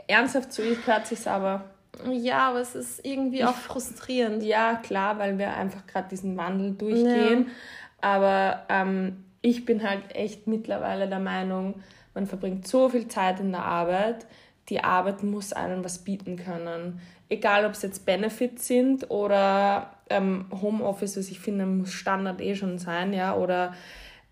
ernsthaft 0.07 0.53
zu 0.53 0.63
so 0.63 0.87
hört 0.87 1.07
sich 1.07 1.29
aber 1.29 1.65
ja, 2.11 2.49
aber 2.49 2.61
es 2.61 2.75
ist 2.75 3.05
irgendwie 3.05 3.45
auch 3.45 3.55
frustrierend. 3.55 4.43
Ja, 4.43 4.77
klar, 4.77 5.19
weil 5.19 5.37
wir 5.37 5.55
einfach 5.55 5.87
gerade 5.87 6.09
diesen 6.09 6.35
Wandel 6.37 6.73
durchgehen. 6.73 7.47
Ja. 7.47 7.53
Aber 8.01 8.63
ähm, 8.71 9.25
ich 9.43 9.65
bin 9.65 9.83
halt 9.89 10.15
echt 10.15 10.47
mittlerweile 10.47 11.09
der 11.09 11.19
Meinung, 11.19 11.83
man 12.15 12.27
verbringt 12.27 12.67
so 12.67 12.89
viel 12.89 13.09
Zeit 13.09 13.41
in 13.41 13.53
der 13.53 13.65
Arbeit, 13.65 14.27
die 14.69 14.83
Arbeit 14.83 15.23
muss 15.23 15.53
einem 15.53 15.85
was 15.85 15.99
bieten 15.99 16.37
können. 16.37 17.01
Egal, 17.29 17.65
ob 17.65 17.73
es 17.73 17.83
jetzt 17.83 18.07
Benefits 18.07 18.67
sind 18.67 19.11
oder 19.11 19.93
ähm, 20.09 20.47
Homeoffice, 20.51 21.17
was 21.17 21.31
ich 21.31 21.41
finde, 21.41 21.67
muss 21.67 21.93
Standard 21.93 22.41
eh 22.41 22.55
schon 22.55 22.79
sein, 22.79 23.13
ja, 23.13 23.37
oder 23.37 23.75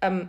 ähm, 0.01 0.29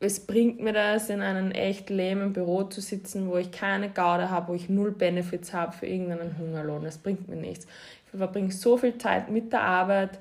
es 0.00 0.26
bringt 0.26 0.60
mir 0.60 0.72
das, 0.72 1.10
in 1.10 1.20
einem 1.20 1.50
echt 1.50 1.90
lähmen 1.90 2.32
Büro 2.32 2.64
zu 2.64 2.80
sitzen, 2.80 3.28
wo 3.28 3.36
ich 3.36 3.52
keine 3.52 3.90
Gaude 3.90 4.30
habe, 4.30 4.48
wo 4.48 4.54
ich 4.54 4.70
null 4.70 4.92
Benefits 4.92 5.52
habe 5.52 5.72
für 5.72 5.86
irgendeinen 5.86 6.38
Hungerlohn. 6.38 6.82
Das 6.82 6.96
bringt 6.96 7.28
mir 7.28 7.36
nichts. 7.36 7.66
Ich 8.06 8.18
verbringe 8.18 8.50
so 8.50 8.78
viel 8.78 8.96
Zeit 8.96 9.30
mit 9.30 9.52
der 9.52 9.62
Arbeit, 9.62 10.18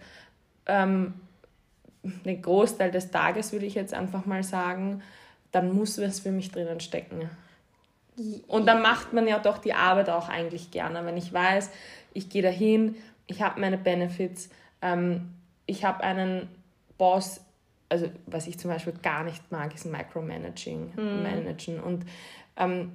ähm, 0.66 1.14
den 2.04 2.42
Großteil 2.42 2.92
des 2.92 3.12
Tages 3.12 3.52
würde 3.52 3.66
ich 3.66 3.76
jetzt 3.76 3.94
einfach 3.94 4.26
mal 4.26 4.44
sagen, 4.44 5.02
dann 5.52 5.74
muss 5.74 6.00
was 6.00 6.20
für 6.20 6.32
mich 6.32 6.52
drinnen 6.52 6.80
stecken. 6.80 7.30
Und 8.48 8.66
dann 8.66 8.82
macht 8.82 9.14
man 9.14 9.28
ja 9.28 9.40
doch 9.40 9.58
die 9.58 9.74
Arbeit 9.74 10.10
auch 10.10 10.30
eigentlich 10.30 10.72
gerne, 10.72 11.06
wenn 11.06 11.18
ich 11.18 11.32
weiß, 11.32 11.72
ich 12.14 12.30
gehe 12.30 12.42
dahin, 12.42 12.96
ich 13.28 13.42
habe 13.42 13.60
meine 13.62 13.78
Benefits, 13.78 14.50
ähm, 14.82 15.30
ich 15.66 15.86
habe 15.86 16.04
einen 16.04 16.50
Boss, 16.98 17.42
also 17.88 18.10
was 18.26 18.48
ich 18.48 18.60
zum 18.60 18.72
Beispiel 18.72 18.94
gar 19.02 19.24
nicht 19.24 19.52
mag, 19.52 19.74
ist 19.74 19.86
Micromanaging, 19.86 20.94
mhm. 20.96 21.24
Managen. 21.24 21.80
Und 21.80 22.06
ähm, 22.58 22.92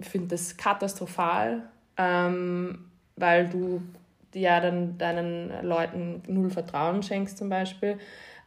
finde 0.00 0.28
das 0.28 0.56
katastrophal, 0.56 1.62
ähm, 1.96 2.90
weil 3.16 3.48
du 3.48 3.82
ja 4.34 4.60
dann 4.60 4.98
deinen 4.98 5.64
Leuten 5.64 6.22
null 6.26 6.50
Vertrauen 6.50 7.02
schenkst 7.02 7.38
zum 7.38 7.48
Beispiel. 7.48 7.98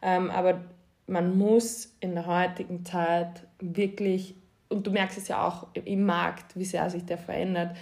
Ähm, 0.02 0.30
aber 0.30 0.60
man 1.06 1.36
muss 1.36 1.96
in 2.00 2.14
der 2.14 2.26
heutigen 2.26 2.84
Zeit 2.84 3.46
wirklich, 3.60 4.34
und 4.68 4.86
du 4.86 4.90
merkst 4.90 5.18
es 5.18 5.28
ja 5.28 5.46
auch 5.46 5.68
im 5.74 6.04
Markt, 6.04 6.56
wie 6.56 6.64
sehr 6.64 6.88
sich 6.90 7.04
der 7.04 7.18
verändert, 7.18 7.76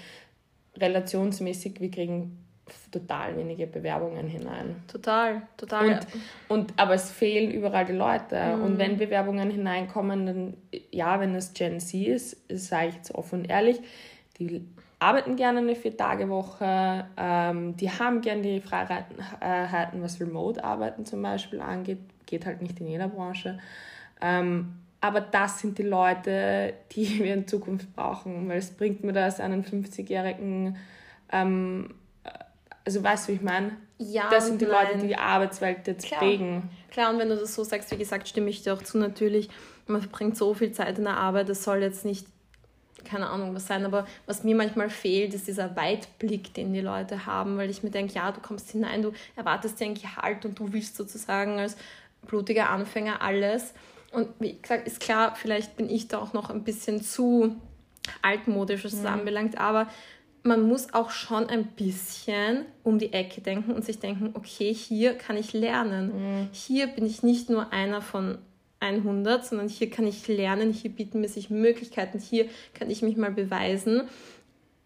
relationsmäßig, 0.76 1.80
wir 1.80 1.90
kriegen 1.90 2.38
total 2.90 3.36
wenige 3.36 3.66
Bewerbungen 3.66 4.26
hinein. 4.26 4.76
Total, 4.88 5.42
total. 5.56 5.88
Und, 5.88 6.06
und, 6.48 6.74
aber 6.76 6.94
es 6.94 7.10
fehlen 7.10 7.50
überall 7.50 7.84
die 7.84 7.92
Leute. 7.92 8.56
Mhm. 8.56 8.62
Und 8.62 8.78
wenn 8.78 8.96
Bewerbungen 8.96 9.50
hineinkommen, 9.50 10.26
dann, 10.26 10.54
ja, 10.90 11.20
wenn 11.20 11.34
es 11.34 11.52
Gen 11.52 11.78
Z 11.78 12.06
ist, 12.06 12.36
sage 12.48 12.88
ich 12.88 12.94
jetzt 12.96 13.14
offen 13.14 13.40
und 13.40 13.50
ehrlich, 13.50 13.80
die 14.38 14.66
arbeiten 14.98 15.36
gerne 15.36 15.60
eine 15.60 15.74
Vier-Tage-Woche, 15.74 17.06
ähm, 17.16 17.76
die 17.76 17.90
haben 17.90 18.20
gerne 18.20 18.42
die 18.42 18.60
Freiheiten, 18.60 20.02
was 20.02 20.20
Remote-Arbeiten 20.20 21.04
zum 21.04 21.22
Beispiel 21.22 21.60
angeht, 21.60 21.98
geht 22.24 22.46
halt 22.46 22.62
nicht 22.62 22.80
in 22.80 22.88
jeder 22.88 23.08
Branche. 23.08 23.58
Ähm, 24.20 24.74
aber 25.00 25.20
das 25.20 25.60
sind 25.60 25.78
die 25.78 25.82
Leute, 25.82 26.74
die 26.92 27.18
wir 27.22 27.34
in 27.34 27.46
Zukunft 27.46 27.94
brauchen, 27.94 28.48
weil 28.48 28.58
es 28.58 28.70
bringt 28.70 29.04
mir 29.04 29.12
das, 29.12 29.40
einen 29.40 29.64
50-jährigen 29.64 30.76
ähm, 31.32 31.94
also 32.86 33.02
weißt 33.02 33.26
du, 33.26 33.32
wie 33.32 33.36
ich 33.36 33.42
meine? 33.42 33.72
Ja, 33.98 34.30
das 34.30 34.46
sind 34.46 34.60
die 34.60 34.66
nein. 34.66 34.86
Leute, 34.86 34.98
die 34.98 35.08
die 35.08 35.16
Arbeitswelt 35.16 35.86
jetzt 35.86 36.06
Klar. 36.06 36.20
prägen. 36.20 36.70
Klar, 36.90 37.12
und 37.12 37.18
wenn 37.18 37.28
du 37.28 37.36
das 37.36 37.54
so 37.54 37.64
sagst, 37.64 37.90
wie 37.90 37.96
gesagt, 37.96 38.28
stimme 38.28 38.48
ich 38.48 38.62
dir 38.62 38.72
auch 38.74 38.82
zu 38.82 38.96
natürlich. 38.96 39.50
Man 39.86 40.00
verbringt 40.00 40.36
so 40.36 40.54
viel 40.54 40.72
Zeit 40.72 40.98
in 40.98 41.04
der 41.04 41.16
Arbeit, 41.16 41.48
das 41.48 41.64
soll 41.64 41.78
jetzt 41.78 42.04
nicht, 42.04 42.26
keine 43.04 43.28
Ahnung, 43.28 43.54
was 43.54 43.66
sein, 43.66 43.84
aber 43.84 44.06
was 44.26 44.44
mir 44.44 44.56
manchmal 44.56 44.90
fehlt, 44.90 45.34
ist 45.34 45.46
dieser 45.46 45.76
Weitblick, 45.76 46.54
den 46.54 46.72
die 46.72 46.80
Leute 46.80 47.26
haben, 47.26 47.56
weil 47.56 47.70
ich 47.70 47.82
mir 47.82 47.90
denke, 47.90 48.14
ja, 48.14 48.32
du 48.32 48.40
kommst 48.40 48.70
hinein, 48.70 49.02
du 49.02 49.12
erwartest 49.36 49.78
dir 49.80 49.86
ein 49.86 49.94
Gehalt 49.94 50.44
und 50.44 50.58
du 50.58 50.72
willst 50.72 50.96
sozusagen 50.96 51.58
als 51.58 51.76
blutiger 52.26 52.70
Anfänger 52.70 53.22
alles. 53.22 53.74
Und 54.12 54.28
wie 54.38 54.58
gesagt, 54.58 54.86
ist 54.86 55.00
klar, 55.00 55.34
vielleicht 55.36 55.76
bin 55.76 55.90
ich 55.90 56.08
da 56.08 56.18
auch 56.18 56.32
noch 56.32 56.50
ein 56.50 56.64
bisschen 56.64 57.02
zu 57.02 57.56
altmodisch, 58.22 58.84
was 58.84 58.92
das 58.92 59.00
mhm. 59.02 59.06
anbelangt, 59.06 59.58
aber 59.58 59.88
man 60.42 60.62
muss 60.62 60.94
auch 60.94 61.10
schon 61.10 61.48
ein 61.48 61.66
bisschen 61.66 62.66
um 62.84 62.98
die 62.98 63.12
Ecke 63.12 63.40
denken 63.40 63.72
und 63.72 63.84
sich 63.84 63.98
denken, 63.98 64.30
okay, 64.34 64.72
hier 64.72 65.14
kann 65.14 65.36
ich 65.36 65.52
lernen. 65.52 66.12
Mhm. 66.42 66.48
Hier 66.52 66.86
bin 66.86 67.04
ich 67.04 67.24
nicht 67.24 67.50
nur 67.50 67.72
einer 67.72 68.00
von 68.00 68.38
100, 68.80 69.46
sondern 69.46 69.68
hier 69.68 69.90
kann 69.90 70.06
ich 70.06 70.28
lernen, 70.28 70.72
hier 70.72 70.90
bieten 70.90 71.20
mir 71.20 71.28
sich 71.28 71.50
Möglichkeiten, 71.50 72.18
hier 72.18 72.46
kann 72.74 72.90
ich 72.90 73.02
mich 73.02 73.16
mal 73.16 73.30
beweisen. 73.30 74.02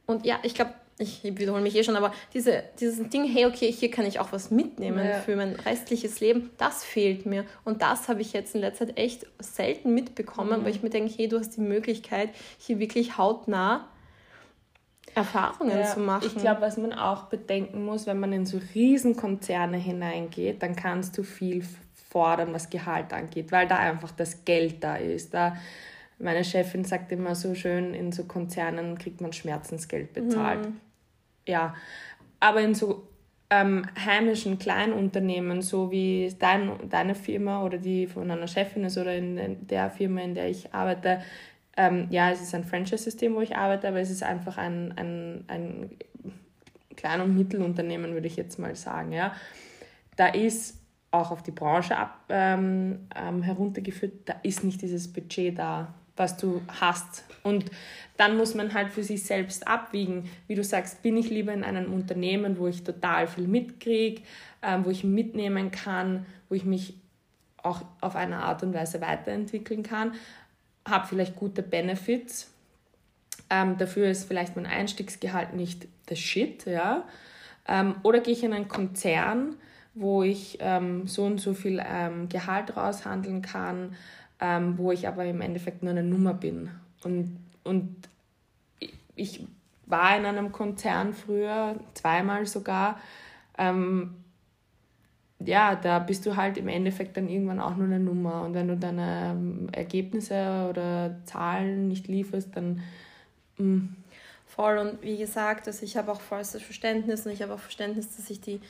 Und 0.06 0.24
ja, 0.24 0.38
ich 0.42 0.54
glaube, 0.54 0.74
ich 0.98 1.24
wiederhole 1.24 1.62
mich 1.62 1.74
eh 1.76 1.82
schon, 1.82 1.96
aber 1.96 2.12
diese, 2.34 2.62
dieses 2.78 3.08
Ding, 3.08 3.24
hey, 3.24 3.46
okay, 3.46 3.72
hier 3.72 3.90
kann 3.90 4.04
ich 4.04 4.20
auch 4.20 4.32
was 4.32 4.50
mitnehmen 4.50 5.04
ja. 5.04 5.18
für 5.18 5.34
mein 5.34 5.54
restliches 5.54 6.20
Leben, 6.20 6.50
das 6.58 6.84
fehlt 6.84 7.26
mir. 7.26 7.44
Und 7.64 7.82
das 7.82 8.08
habe 8.08 8.20
ich 8.20 8.32
jetzt 8.32 8.54
in 8.54 8.60
letzter 8.60 8.86
Zeit 8.86 8.98
echt 8.98 9.26
selten 9.38 9.94
mitbekommen, 9.94 10.60
mhm. 10.60 10.64
weil 10.64 10.72
ich 10.72 10.82
mir 10.82 10.90
denke, 10.90 11.12
hey, 11.16 11.28
du 11.28 11.38
hast 11.38 11.56
die 11.56 11.62
Möglichkeit, 11.62 12.30
hier 12.58 12.78
wirklich 12.78 13.16
hautnah 13.16 13.88
Erfahrungen 15.14 15.76
ja, 15.76 15.86
zu 15.86 16.00
machen. 16.00 16.26
Ich 16.26 16.36
glaube, 16.36 16.60
was 16.60 16.76
man 16.76 16.92
auch 16.92 17.24
bedenken 17.24 17.84
muss, 17.84 18.06
wenn 18.06 18.20
man 18.20 18.32
in 18.32 18.46
so 18.46 18.60
Riesenkonzerne 18.74 19.76
hineingeht, 19.76 20.62
dann 20.62 20.76
kannst 20.76 21.18
du 21.18 21.22
viel 21.22 21.64
fordern, 22.10 22.52
was 22.52 22.70
Gehalt 22.70 23.12
angeht, 23.12 23.52
weil 23.52 23.66
da 23.66 23.76
einfach 23.76 24.10
das 24.10 24.44
Geld 24.44 24.82
da 24.82 24.96
ist. 24.96 25.32
Da, 25.32 25.56
meine 26.18 26.44
Chefin 26.44 26.84
sagt 26.84 27.12
immer 27.12 27.34
so 27.34 27.54
schön, 27.54 27.94
in 27.94 28.12
so 28.12 28.24
Konzernen 28.24 28.98
kriegt 28.98 29.20
man 29.20 29.32
Schmerzensgeld 29.32 30.12
bezahlt. 30.12 30.66
Mhm. 30.66 30.80
Ja, 31.46 31.74
aber 32.40 32.60
in 32.60 32.74
so 32.74 33.06
ähm, 33.48 33.86
heimischen 34.04 34.58
Kleinunternehmen, 34.58 35.62
so 35.62 35.90
wie 35.90 36.34
dein, 36.38 36.88
deine 36.88 37.14
Firma 37.14 37.64
oder 37.64 37.78
die 37.78 38.06
von 38.06 38.30
einer 38.30 38.48
Chefin 38.48 38.84
ist 38.84 38.98
oder 38.98 39.14
in 39.14 39.66
der 39.66 39.90
Firma, 39.90 40.20
in 40.20 40.34
der 40.34 40.48
ich 40.48 40.74
arbeite, 40.74 41.22
ähm, 41.76 42.08
ja, 42.10 42.30
es 42.30 42.40
ist 42.40 42.54
ein 42.54 42.64
Franchise-System, 42.64 43.34
wo 43.34 43.40
ich 43.40 43.56
arbeite, 43.56 43.88
aber 43.88 44.00
es 44.00 44.10
ist 44.10 44.22
einfach 44.22 44.58
ein, 44.58 44.92
ein, 44.96 45.44
ein 45.46 45.90
Klein- 46.96 47.20
und 47.20 47.36
Mittelunternehmen, 47.36 48.12
würde 48.12 48.26
ich 48.26 48.36
jetzt 48.36 48.58
mal 48.58 48.74
sagen. 48.74 49.12
Ja. 49.12 49.34
Da 50.16 50.26
ist 50.26 50.79
auch 51.10 51.30
auf 51.30 51.42
die 51.42 51.50
Branche 51.50 51.96
ab, 51.96 52.20
ähm, 52.28 53.08
ähm, 53.16 53.42
heruntergeführt, 53.42 54.12
da 54.26 54.34
ist 54.42 54.62
nicht 54.62 54.80
dieses 54.82 55.12
Budget 55.12 55.58
da, 55.58 55.92
was 56.16 56.36
du 56.36 56.62
hast. 56.80 57.24
Und 57.42 57.70
dann 58.16 58.36
muss 58.36 58.54
man 58.54 58.74
halt 58.74 58.90
für 58.90 59.02
sich 59.02 59.24
selbst 59.24 59.66
abwiegen. 59.66 60.30
Wie 60.46 60.54
du 60.54 60.62
sagst, 60.62 61.02
bin 61.02 61.16
ich 61.16 61.30
lieber 61.30 61.52
in 61.52 61.64
einem 61.64 61.92
Unternehmen, 61.92 62.58
wo 62.58 62.68
ich 62.68 62.84
total 62.84 63.26
viel 63.26 63.48
mitkriege, 63.48 64.22
ähm, 64.62 64.84
wo 64.84 64.90
ich 64.90 65.02
mitnehmen 65.02 65.70
kann, 65.70 66.26
wo 66.48 66.54
ich 66.54 66.64
mich 66.64 66.94
auch 67.62 67.82
auf 68.00 68.16
eine 68.16 68.42
Art 68.42 68.62
und 68.62 68.74
Weise 68.74 69.00
weiterentwickeln 69.00 69.82
kann, 69.82 70.14
habe 70.88 71.06
vielleicht 71.06 71.36
gute 71.36 71.62
Benefits. 71.62 72.50
Ähm, 73.50 73.78
dafür 73.78 74.08
ist 74.08 74.26
vielleicht 74.26 74.56
mein 74.56 74.66
Einstiegsgehalt 74.66 75.54
nicht 75.54 75.88
das 76.06 76.18
Shit, 76.18 76.66
ja. 76.66 77.04
Ähm, 77.66 77.96
oder 78.02 78.20
gehe 78.20 78.32
ich 78.32 78.44
in 78.44 78.52
einen 78.52 78.68
Konzern, 78.68 79.56
wo 79.94 80.22
ich 80.22 80.58
ähm, 80.60 81.06
so 81.06 81.24
und 81.24 81.40
so 81.40 81.54
viel 81.54 81.82
ähm, 81.84 82.28
Gehalt 82.28 82.76
raushandeln 82.76 83.42
kann, 83.42 83.94
ähm, 84.40 84.78
wo 84.78 84.92
ich 84.92 85.08
aber 85.08 85.24
im 85.24 85.40
Endeffekt 85.40 85.82
nur 85.82 85.90
eine 85.90 86.02
Nummer 86.02 86.34
bin. 86.34 86.70
Und, 87.02 87.38
und 87.64 88.08
ich 89.16 89.46
war 89.86 90.16
in 90.16 90.24
einem 90.24 90.52
Konzern 90.52 91.12
früher, 91.12 91.76
zweimal 91.94 92.46
sogar, 92.46 93.00
ähm, 93.58 94.14
ja, 95.40 95.74
da 95.74 95.98
bist 95.98 96.26
du 96.26 96.36
halt 96.36 96.58
im 96.58 96.68
Endeffekt 96.68 97.16
dann 97.16 97.28
irgendwann 97.28 97.60
auch 97.60 97.76
nur 97.76 97.86
eine 97.86 97.98
Nummer. 97.98 98.42
Und 98.42 98.54
wenn 98.54 98.68
du 98.68 98.76
deine 98.76 99.30
ähm, 99.32 99.68
Ergebnisse 99.72 100.66
oder 100.68 101.16
Zahlen 101.24 101.88
nicht 101.88 102.08
lieferst, 102.08 102.54
dann. 102.54 102.82
Mh. 103.56 103.64
Mm. 103.64 103.96
Voll. 104.46 104.78
Und 104.78 105.02
wie 105.02 105.16
gesagt, 105.16 105.68
also 105.68 105.84
ich 105.84 105.96
habe 105.96 106.10
auch 106.10 106.20
vollstes 106.20 106.62
Verständnis 106.62 107.24
und 107.24 107.32
ich 107.32 107.40
habe 107.40 107.54
auch 107.54 107.60
Verständnis, 107.60 108.16
dass 108.16 108.28
ich 108.30 108.40
die, 108.40 108.60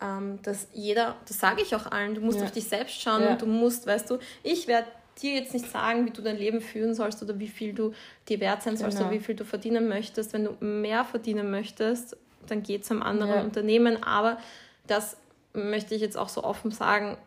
ähm, 0.00 0.38
dass 0.42 0.68
jeder, 0.72 1.16
das 1.26 1.38
sage 1.38 1.62
ich 1.62 1.74
auch 1.74 1.86
allen, 1.86 2.14
du 2.14 2.20
musst 2.20 2.38
ja. 2.38 2.44
auf 2.44 2.52
dich 2.52 2.64
selbst 2.64 3.00
schauen 3.00 3.22
ja. 3.22 3.30
und 3.30 3.42
du 3.42 3.46
musst, 3.46 3.86
weißt 3.86 4.08
du, 4.10 4.18
ich 4.42 4.68
werde 4.68 4.88
dir 5.20 5.34
jetzt 5.34 5.52
nicht 5.52 5.70
sagen, 5.70 6.06
wie 6.06 6.10
du 6.10 6.22
dein 6.22 6.36
Leben 6.36 6.60
führen 6.60 6.94
sollst 6.94 7.22
oder 7.22 7.38
wie 7.38 7.48
viel 7.48 7.72
du 7.72 7.92
dir 8.28 8.40
wert 8.40 8.62
sein 8.62 8.76
sollst 8.76 8.98
genau. 8.98 9.10
oder 9.10 9.18
wie 9.18 9.22
viel 9.22 9.34
du 9.34 9.44
verdienen 9.44 9.88
möchtest. 9.88 10.32
Wenn 10.32 10.44
du 10.44 10.64
mehr 10.64 11.04
verdienen 11.04 11.50
möchtest, 11.50 12.16
dann 12.46 12.62
geh 12.62 12.80
zu 12.80 12.94
einem 12.94 13.02
anderen 13.02 13.34
ja. 13.34 13.42
Unternehmen. 13.42 14.02
Aber 14.02 14.38
das 14.86 15.16
möchte 15.52 15.94
ich 15.94 16.00
jetzt 16.00 16.16
auch 16.16 16.28
so 16.28 16.44
offen 16.44 16.70
sagen, 16.70 17.18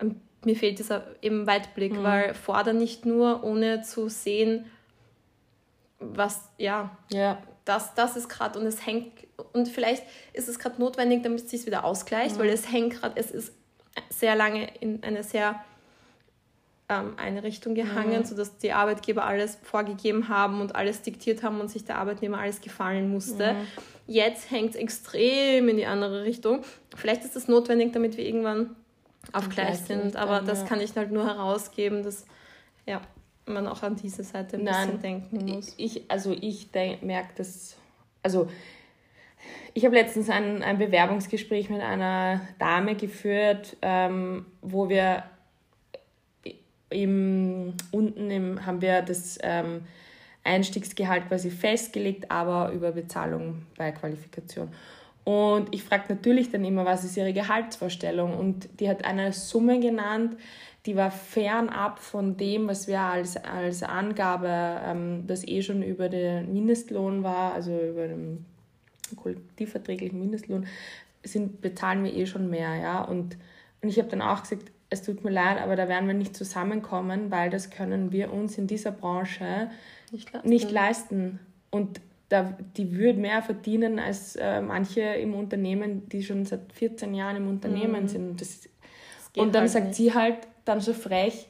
ähm, 0.00 0.20
mir 0.44 0.56
fehlt 0.56 0.78
dieser 0.78 1.04
eben 1.22 1.46
Weitblick, 1.46 1.92
mhm. 1.92 2.02
weil 2.02 2.34
fordern 2.34 2.78
nicht 2.78 3.06
nur, 3.06 3.42
ohne 3.42 3.82
zu 3.82 4.08
sehen, 4.08 4.66
was, 6.18 6.42
ja, 6.58 6.96
ja. 7.10 7.38
Das, 7.64 7.94
das 7.94 8.16
ist 8.16 8.28
gerade 8.28 8.58
und 8.58 8.66
es 8.66 8.86
hängt, 8.86 9.12
und 9.52 9.68
vielleicht 9.68 10.02
ist 10.32 10.48
es 10.48 10.58
gerade 10.58 10.80
notwendig, 10.80 11.22
damit 11.22 11.44
es 11.44 11.50
sich 11.50 11.66
wieder 11.66 11.84
ausgleicht, 11.84 12.36
mhm. 12.36 12.40
weil 12.40 12.48
es 12.48 12.70
hängt 12.70 13.00
gerade, 13.00 13.18
es 13.18 13.30
ist 13.30 13.52
sehr 14.10 14.36
lange 14.36 14.68
in 14.80 15.02
eine 15.02 15.22
sehr 15.22 15.62
ähm, 16.88 17.14
eine 17.18 17.42
Richtung 17.42 17.74
gehangen, 17.74 18.20
mhm. 18.20 18.24
sodass 18.24 18.56
die 18.58 18.72
Arbeitgeber 18.72 19.24
alles 19.24 19.58
vorgegeben 19.62 20.28
haben 20.28 20.60
und 20.60 20.74
alles 20.74 21.02
diktiert 21.02 21.42
haben 21.42 21.60
und 21.60 21.70
sich 21.70 21.84
der 21.84 21.98
Arbeitnehmer 21.98 22.38
alles 22.38 22.60
gefallen 22.60 23.10
musste. 23.10 23.52
Mhm. 23.52 23.66
Jetzt 24.06 24.50
hängt 24.50 24.70
es 24.70 24.76
extrem 24.76 25.68
in 25.68 25.76
die 25.76 25.84
andere 25.84 26.24
Richtung. 26.24 26.62
Vielleicht 26.96 27.24
ist 27.24 27.36
das 27.36 27.46
notwendig, 27.46 27.92
damit 27.92 28.16
wir 28.16 28.24
irgendwann 28.24 28.74
auf 29.32 29.50
gleich 29.50 29.80
sind, 29.80 30.16
aber 30.16 30.36
dann, 30.36 30.46
das 30.46 30.60
ja. 30.60 30.66
kann 30.66 30.80
ich 30.80 30.96
halt 30.96 31.12
nur 31.12 31.26
herausgeben, 31.26 32.02
dass 32.02 32.24
ja, 32.86 33.02
man 33.48 33.66
auch 33.66 33.82
an 33.82 33.96
diese 33.96 34.22
Seite 34.22 34.56
ein 34.56 34.64
Nein, 34.64 34.86
bisschen 34.86 35.02
denken 35.02 35.46
muss. 35.46 35.74
Ich, 35.76 36.10
also 36.10 36.32
ich 36.32 36.68
merke 37.02 37.30
das, 37.36 37.76
also 38.22 38.48
ich 39.74 39.84
habe 39.84 39.94
letztens 39.94 40.28
ein, 40.30 40.62
ein 40.62 40.78
Bewerbungsgespräch 40.78 41.70
mit 41.70 41.80
einer 41.80 42.40
Dame 42.58 42.96
geführt, 42.96 43.76
ähm, 43.82 44.46
wo 44.60 44.88
wir 44.88 45.24
im, 46.90 47.74
unten 47.90 48.30
im, 48.30 48.66
haben 48.66 48.80
wir 48.80 49.02
das 49.02 49.38
ähm, 49.42 49.82
Einstiegsgehalt 50.44 51.28
quasi 51.28 51.50
festgelegt, 51.50 52.30
aber 52.30 52.72
über 52.72 52.92
Bezahlung 52.92 53.66
bei 53.76 53.92
Qualifikation. 53.92 54.68
Und 55.28 55.74
ich 55.74 55.84
frage 55.84 56.04
natürlich 56.08 56.50
dann 56.50 56.64
immer, 56.64 56.86
was 56.86 57.04
ist 57.04 57.14
ihre 57.18 57.34
Gehaltsvorstellung? 57.34 58.34
Und 58.34 58.80
die 58.80 58.88
hat 58.88 59.04
eine 59.04 59.34
Summe 59.34 59.78
genannt, 59.78 60.38
die 60.86 60.96
war 60.96 61.10
fernab 61.10 61.98
von 61.98 62.38
dem, 62.38 62.66
was 62.66 62.88
wir 62.88 63.00
als, 63.00 63.36
als 63.36 63.82
Angabe, 63.82 64.48
ähm, 64.48 65.24
das 65.26 65.46
eh 65.46 65.60
schon 65.60 65.82
über 65.82 66.08
den 66.08 66.50
Mindestlohn 66.54 67.24
war, 67.24 67.52
also 67.52 67.78
über 67.78 68.08
den 68.08 68.46
kollektivverträglichen 69.16 70.18
Mindestlohn, 70.18 70.66
sind, 71.22 71.60
bezahlen 71.60 72.04
wir 72.04 72.14
eh 72.14 72.24
schon 72.24 72.48
mehr. 72.48 72.76
Ja? 72.76 73.02
Und, 73.02 73.36
und 73.82 73.90
ich 73.90 73.98
habe 73.98 74.08
dann 74.08 74.22
auch 74.22 74.40
gesagt, 74.40 74.72
es 74.88 75.02
tut 75.02 75.24
mir 75.24 75.30
leid, 75.30 75.60
aber 75.60 75.76
da 75.76 75.88
werden 75.88 76.06
wir 76.06 76.14
nicht 76.14 76.34
zusammenkommen, 76.38 77.30
weil 77.30 77.50
das 77.50 77.68
können 77.68 78.12
wir 78.12 78.32
uns 78.32 78.56
in 78.56 78.66
dieser 78.66 78.92
Branche 78.92 79.70
nicht 80.10 80.32
leisten. 80.32 80.48
Nicht 80.48 80.70
leisten. 80.70 81.40
Und 81.70 82.00
da, 82.28 82.54
die 82.76 82.96
würden 82.96 83.22
mehr 83.22 83.42
verdienen 83.42 83.98
als 83.98 84.36
äh, 84.36 84.60
manche 84.60 85.00
im 85.00 85.34
Unternehmen, 85.34 86.08
die 86.08 86.22
schon 86.22 86.44
seit 86.44 86.72
14 86.72 87.14
Jahren 87.14 87.36
im 87.36 87.48
Unternehmen 87.48 88.02
mhm. 88.02 88.08
sind. 88.08 88.40
Das, 88.40 88.60
das 89.34 89.42
und 89.42 89.54
dann 89.54 89.62
halt 89.62 89.70
sagt 89.70 89.86
nicht. 89.86 89.96
sie 89.96 90.14
halt 90.14 90.36
dann 90.64 90.80
so 90.80 90.92
frech, 90.92 91.46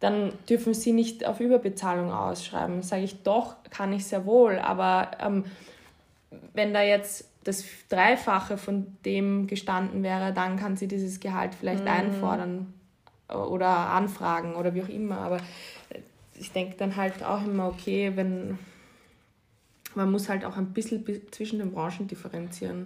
dann 0.00 0.32
dürfen 0.48 0.74
sie 0.74 0.92
nicht 0.92 1.26
auf 1.26 1.40
Überbezahlung 1.40 2.12
ausschreiben. 2.12 2.82
Sage 2.82 3.04
ich, 3.04 3.22
doch, 3.22 3.56
kann 3.70 3.92
ich 3.92 4.06
sehr 4.06 4.24
wohl, 4.24 4.58
aber 4.58 5.12
ähm, 5.20 5.44
wenn 6.54 6.72
da 6.72 6.82
jetzt 6.82 7.28
das 7.44 7.64
Dreifache 7.88 8.56
von 8.56 8.96
dem 9.04 9.46
gestanden 9.46 10.02
wäre, 10.02 10.32
dann 10.32 10.56
kann 10.56 10.76
sie 10.76 10.88
dieses 10.88 11.20
Gehalt 11.20 11.54
vielleicht 11.54 11.84
mhm. 11.84 11.90
einfordern 11.90 12.74
oder 13.28 13.68
anfragen 13.68 14.54
oder 14.54 14.74
wie 14.74 14.82
auch 14.82 14.88
immer. 14.88 15.18
Aber 15.18 15.38
ich 16.38 16.52
denke 16.52 16.76
dann 16.76 16.96
halt 16.96 17.22
auch 17.22 17.44
immer, 17.44 17.68
okay, 17.68 18.12
wenn 18.14 18.58
man 19.94 20.10
muss 20.10 20.28
halt 20.28 20.44
auch 20.44 20.56
ein 20.56 20.72
bisschen 20.72 21.04
zwischen 21.30 21.58
den 21.58 21.72
Branchen 21.72 22.06
differenzieren. 22.06 22.84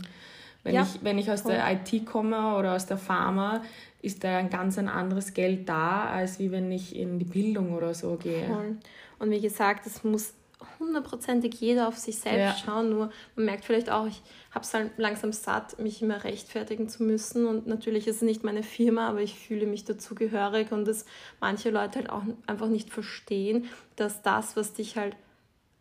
Wenn, 0.63 0.75
ja, 0.75 0.83
ich, 0.83 1.05
wenn 1.05 1.19
ich 1.19 1.31
aus 1.31 1.43
voll. 1.43 1.53
der 1.53 1.71
IT 1.73 2.07
komme 2.07 2.57
oder 2.57 2.75
aus 2.75 2.87
der 2.87 2.99
Pharma, 2.99 3.63
ist 4.03 4.25
da 4.25 4.39
ein 4.39 4.51
ganz 4.51 4.79
ein 4.79 4.89
anderes 4.89 5.33
Geld 5.33 5.69
da, 5.69 6.07
als 6.07 6.39
wie 6.39 6.51
wenn 6.51 6.71
ich 6.73 6.97
in 6.97 7.19
die 7.19 7.25
Bildung 7.25 7.75
oder 7.75 7.95
so 7.95 8.17
gehe. 8.17 8.47
Voll. 8.47 8.77
Und 9.19 9.31
wie 9.31 9.41
gesagt, 9.41 9.87
es 9.87 10.03
muss 10.05 10.35
hundertprozentig 10.79 11.55
jeder 11.55 11.89
auf 11.89 11.99
sich 11.99 12.19
selbst 12.19 12.39
ja. 12.39 12.57
schauen. 12.65 12.91
Nur 12.91 13.11
man 13.35 13.45
merkt 13.45 13.65
vielleicht 13.65 13.91
auch, 13.91 14.07
ich 14.07 14.23
habe 14.51 14.65
es 14.65 14.75
halt 14.75 14.93
langsam 14.97 15.33
satt, 15.33 15.79
mich 15.79 16.03
immer 16.03 16.25
rechtfertigen 16.25 16.89
zu 16.89 17.03
müssen. 17.03 17.47
Und 17.47 17.67
natürlich 17.67 18.07
ist 18.07 18.17
es 18.17 18.23
nicht 18.23 18.43
meine 18.43 18.63
Firma, 18.63 19.09
aber 19.09 19.21
ich 19.21 19.39
fühle 19.39 19.67
mich 19.67 19.85
dazugehörig 19.85 20.73
und 20.73 20.87
dass 20.87 21.05
manche 21.41 21.71
Leute 21.71 22.01
halt 22.01 22.11
auch 22.11 22.23
einfach 22.47 22.69
nicht 22.69 22.91
verstehen, 22.91 23.67
dass 23.97 24.23
das, 24.23 24.57
was 24.57 24.73
dich 24.73 24.97
halt 24.97 25.17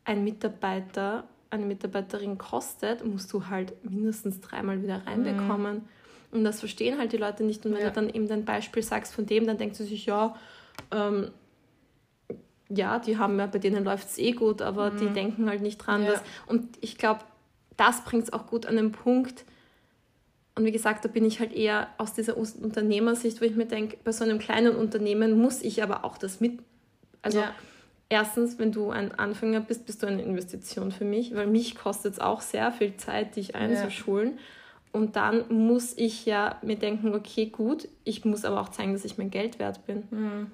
ein 0.06 0.24
Mitarbeiter, 0.24 1.26
eine 1.50 1.66
Mitarbeiterin 1.66 2.38
kostet, 2.38 3.04
musst 3.04 3.34
du 3.34 3.48
halt 3.48 3.74
mindestens 3.84 4.40
dreimal 4.40 4.82
wieder 4.82 5.06
reinbekommen. 5.06 5.78
Mhm. 5.78 6.38
Und 6.38 6.44
das 6.44 6.60
verstehen 6.60 6.98
halt 6.98 7.12
die 7.12 7.18
Leute 7.18 7.44
nicht. 7.44 7.66
Und 7.66 7.74
wenn 7.74 7.82
ja. 7.82 7.90
du 7.90 7.94
dann 7.94 8.10
eben 8.10 8.28
dein 8.28 8.46
Beispiel 8.46 8.84
sagst 8.84 9.14
von 9.14 9.26
dem, 9.26 9.48
dann 9.48 9.58
denkt 9.58 9.76
sie 9.76 9.86
sich, 9.86 10.06
ja, 10.06 10.36
ähm, 10.92 11.32
ja, 12.70 13.00
die 13.00 13.18
haben 13.18 13.38
ja, 13.40 13.48
bei 13.48 13.60
denen 13.60 13.84
läuft 13.84 14.10
es 14.10 14.18
eh 14.18 14.32
gut, 14.32 14.62
aber 14.62 14.92
mhm. 14.92 14.98
die 14.98 15.10
denken 15.10 15.50
halt 15.50 15.62
nicht 15.62 15.78
dran. 15.78 16.04
Ja. 16.04 16.12
Dass, 16.12 16.24
und 16.48 16.78
ich 16.82 16.98
glaube, 16.98 17.22
das 17.78 18.04
bringt 18.04 18.26
es 18.26 18.34
auch 18.34 18.48
gut 18.48 18.66
an 18.66 18.76
den 18.76 18.92
Punkt. 18.92 19.46
Und 20.56 20.66
wie 20.66 20.72
gesagt, 20.72 21.04
da 21.04 21.10
bin 21.10 21.26
ich 21.26 21.40
halt 21.40 21.54
eher 21.54 21.90
aus 21.98 22.14
dieser 22.14 22.38
Unternehmersicht, 22.38 23.42
wo 23.42 23.46
ich 23.46 23.56
mir 23.56 23.66
denke, 23.66 23.98
bei 24.04 24.12
so 24.12 24.24
einem 24.24 24.40
kleinen 24.40 24.76
Unternehmen 24.76 25.38
muss 25.40 25.62
ich 25.62 25.84
aber 25.84 26.06
auch 26.06 26.18
das 26.18 26.40
mit. 26.40 26.60
Also 27.22 27.40
ja. 27.40 27.54
Erstens, 28.10 28.60
wenn 28.60 28.72
du 28.72 28.92
ein 28.92 29.12
Anfänger 29.14 29.62
bist, 29.62 29.86
bist 29.86 30.04
du 30.04 30.08
eine 30.08 30.22
Investition 30.22 30.92
für 30.92 31.06
mich, 31.06 31.36
weil 31.36 31.48
mich 31.48 31.76
kostet 31.76 32.14
es 32.14 32.20
auch 32.20 32.42
sehr 32.42 32.72
viel 32.72 32.96
Zeit, 32.98 33.36
dich 33.36 33.56
einzuschulen. 33.56 34.34
Ja. 34.36 34.42
Und 34.92 35.18
dann 35.18 35.46
muss 35.50 35.94
ich 35.98 36.26
ja 36.26 36.58
mir 36.62 36.78
denken, 36.78 37.14
okay, 37.14 37.48
gut, 37.48 37.90
ich 38.06 38.24
muss 38.24 38.46
aber 38.46 38.62
auch 38.62 38.70
zeigen, 38.70 38.94
dass 38.94 39.04
ich 39.04 39.18
mein 39.18 39.30
Geld 39.30 39.60
wert 39.60 39.86
bin. 39.86 40.04
Mhm. 40.10 40.52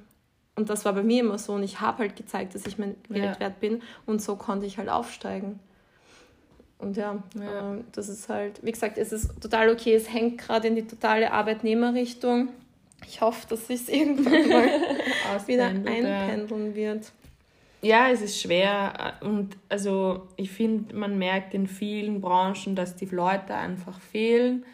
Und 0.56 0.70
das 0.70 0.84
war 0.84 0.94
bei 0.94 1.04
mir 1.04 1.22
immer 1.22 1.38
so. 1.38 1.54
Und 1.54 1.64
ich 1.64 1.80
habe 1.80 2.00
halt 2.00 2.16
gezeigt, 2.16 2.56
dass 2.56 2.66
ich 2.66 2.78
mein 2.78 2.96
Geld 3.10 3.36
ja. 3.36 3.40
wert 3.40 3.60
bin. 3.60 3.82
Und 4.06 4.22
so 4.22 4.36
konnte 4.36 4.66
ich 4.66 4.78
halt 4.78 4.90
aufsteigen. 4.90 5.60
Und 6.80 6.98
ja, 6.98 7.22
ja. 7.40 7.76
Äh, 7.76 7.84
das 7.92 8.10
ist 8.10 8.30
halt, 8.30 8.64
wie 8.64 8.72
gesagt, 8.72 8.98
es 8.98 9.12
ist 9.12 9.40
total 9.40 9.70
okay. 9.70 9.94
Es 9.94 10.12
hängt 10.12 10.40
gerade 10.40 10.68
in 10.68 10.76
die 10.76 10.88
totale 10.88 11.32
Arbeitnehmerrichtung. 11.32 12.50
Ich 13.08 13.22
hoffe, 13.22 13.46
dass 13.48 13.68
sich 13.68 13.82
es 13.82 13.90
irgendwann 13.94 14.50
mal 14.50 15.48
wieder 15.48 15.66
einpendeln 15.68 16.74
wird. 16.74 17.12
Ja, 17.82 18.10
es 18.10 18.22
ist 18.22 18.39
schwer. 18.39 19.15
Und 19.22 19.58
also 19.67 20.28
ich 20.36 20.52
finde, 20.52 20.96
man 20.96 21.17
merkt 21.17 21.54
in 21.56 21.67
vielen 21.67 22.22
Branchen, 22.22 22.76
dass 22.76 22.96
die 22.96 23.06
Leute 23.06 23.56
einfach 23.56 24.00
fehlen. 24.00 24.65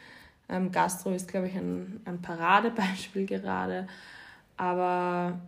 Ähm, 0.50 0.72
Gastro 0.72 1.12
ist, 1.12 1.30
glaube 1.30 1.48
ich, 1.48 1.56
ein, 1.56 2.02
ein 2.06 2.22
Paradebeispiel 2.22 3.26
gerade. 3.28 3.88
Aber 4.58 5.40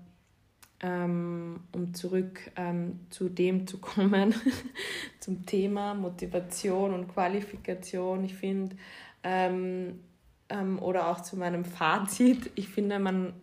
ähm, 0.81 1.59
um 1.73 1.93
zurück 1.93 2.39
ähm, 2.55 3.01
zu 3.09 3.27
dem 3.27 3.67
zu 3.67 3.79
kommen, 3.79 4.33
zum 5.19 5.45
Thema 5.45 5.93
Motivation 5.93 6.93
und 6.93 7.09
Qualifikation. 7.09 8.23
Ich 8.23 8.35
finde, 8.35 8.77
ähm, 9.23 9.99
ähm, 10.47 10.79
oder 10.81 11.09
auch 11.09 11.19
zu 11.21 11.35
meinem 11.35 11.65
Fazit, 11.65 12.51
ich 12.55 12.69
finde, 12.69 12.99
man, 12.99 13.33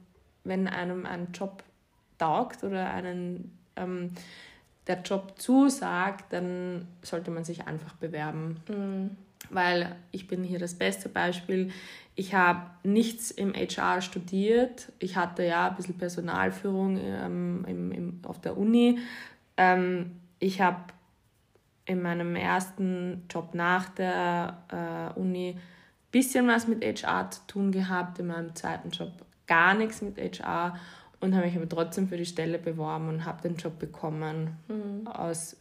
wenn 0.45 0.69
einem 0.69 1.05
ein 1.05 1.33
Job 1.33 1.63
taugt 2.19 2.65
oder 2.65 2.91
einen 2.91 3.53
ähm, 3.77 4.13
der 4.87 5.03
Job 5.03 5.35
zusagt, 5.37 6.33
dann 6.33 6.87
sollte 7.03 7.31
man 7.31 7.45
sich 7.45 7.67
einfach 7.67 7.95
bewerben. 7.95 8.61
Mhm. 8.69 9.11
Weil 9.51 9.97
ich 10.13 10.27
bin 10.27 10.43
hier 10.43 10.59
das 10.59 10.75
beste 10.75 11.09
Beispiel. 11.09 11.71
Ich 12.15 12.35
habe 12.35 12.71
nichts 12.83 13.31
im 13.31 13.53
HR 13.53 14.01
studiert. 14.01 14.93
Ich 14.99 15.17
hatte 15.17 15.45
ja 15.45 15.69
ein 15.69 15.77
bisschen 15.77 15.99
Personalführung 15.99 16.99
ähm, 16.99 17.65
im, 17.69 17.93
im, 17.93 18.21
auf 18.25 18.41
der 18.41 18.57
Uni. 18.57 18.99
Ähm, 19.57 20.13
ich 20.39 20.61
habe 20.61 20.81
in 21.85 22.03
meinem 22.03 22.35
ersten 22.35 23.25
Job 23.31 23.55
nach 23.55 23.89
der 23.91 25.13
äh, 25.15 25.19
Uni 25.19 25.51
ein 25.57 25.61
bisschen 26.11 26.49
was 26.49 26.67
mit 26.67 26.85
HR 26.85 27.31
zu 27.31 27.41
tun 27.47 27.73
gehabt, 27.73 28.19
in 28.19 28.29
meinem 28.29 28.55
zweiten 28.55 28.91
Job 28.91 29.13
gar 29.47 29.75
nichts 29.75 30.03
mit 30.03 30.19
HR 30.19 30.77
und 31.21 31.35
habe 31.35 31.47
mich 31.47 31.57
aber 31.57 31.69
trotzdem 31.69 32.09
für 32.09 32.17
die 32.17 32.27
Stelle 32.27 32.59
beworben 32.59 33.09
und 33.09 33.25
habe 33.25 33.43
den 33.43 33.57
Job 33.57 33.79
bekommen 33.79 34.57
mhm. 34.69 35.07
aus 35.07 35.57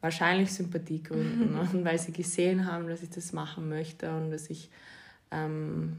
wahrscheinlich 0.00 0.52
Sympathiegründen 0.52 1.52
mhm. 1.52 1.58
und 1.58 1.84
weil 1.84 1.98
sie 1.98 2.12
gesehen 2.12 2.70
haben, 2.70 2.88
dass 2.88 3.02
ich 3.02 3.10
das 3.10 3.32
machen 3.32 3.68
möchte 3.68 4.10
und 4.10 4.30
dass 4.30 4.50
ich 4.50 4.70
ähm, 5.30 5.98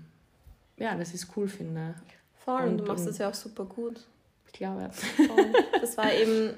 ja, 0.77 0.95
dass 0.95 1.09
ich 1.09 1.21
es 1.21 1.27
cool 1.35 1.47
finde. 1.47 1.95
Voll, 2.35 2.61
und, 2.61 2.69
und 2.69 2.77
du 2.79 2.83
machst 2.85 3.07
das 3.07 3.17
ja 3.17 3.29
auch 3.29 3.33
super 3.33 3.65
gut. 3.65 4.01
Ich 4.47 4.53
glaube. 4.53 4.89
Voll. 4.91 5.53
Das 5.79 5.97
war 5.97 6.13
eben 6.13 6.53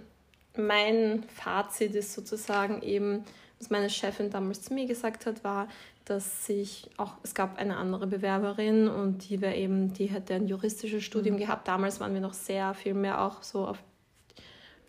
mein 0.57 1.23
Fazit 1.23 1.95
ist 1.95 2.13
sozusagen 2.13 2.81
eben, 2.81 3.23
was 3.65 3.71
meine 3.71 3.89
Chefin 3.89 4.29
damals 4.29 4.61
zu 4.61 4.75
mir 4.75 4.85
gesagt 4.85 5.25
hat, 5.25 5.43
war, 5.43 5.67
dass 6.05 6.45
sich 6.45 6.87
auch, 6.97 7.15
es 7.23 7.33
gab 7.33 7.57
eine 7.57 7.77
andere 7.77 8.05
Bewerberin 8.05 8.87
und 8.87 9.27
die 9.27 9.41
war 9.41 9.55
eben, 9.55 9.91
die 9.91 10.05
hätte 10.05 10.35
ein 10.35 10.47
juristisches 10.47 11.03
Studium 11.03 11.37
mhm. 11.37 11.39
gehabt. 11.39 11.67
Damals 11.67 11.99
waren 11.99 12.13
wir 12.13 12.21
noch 12.21 12.35
sehr 12.35 12.75
viel 12.75 12.93
mehr 12.93 13.21
auch 13.21 13.41
so 13.41 13.67
auf 13.67 13.79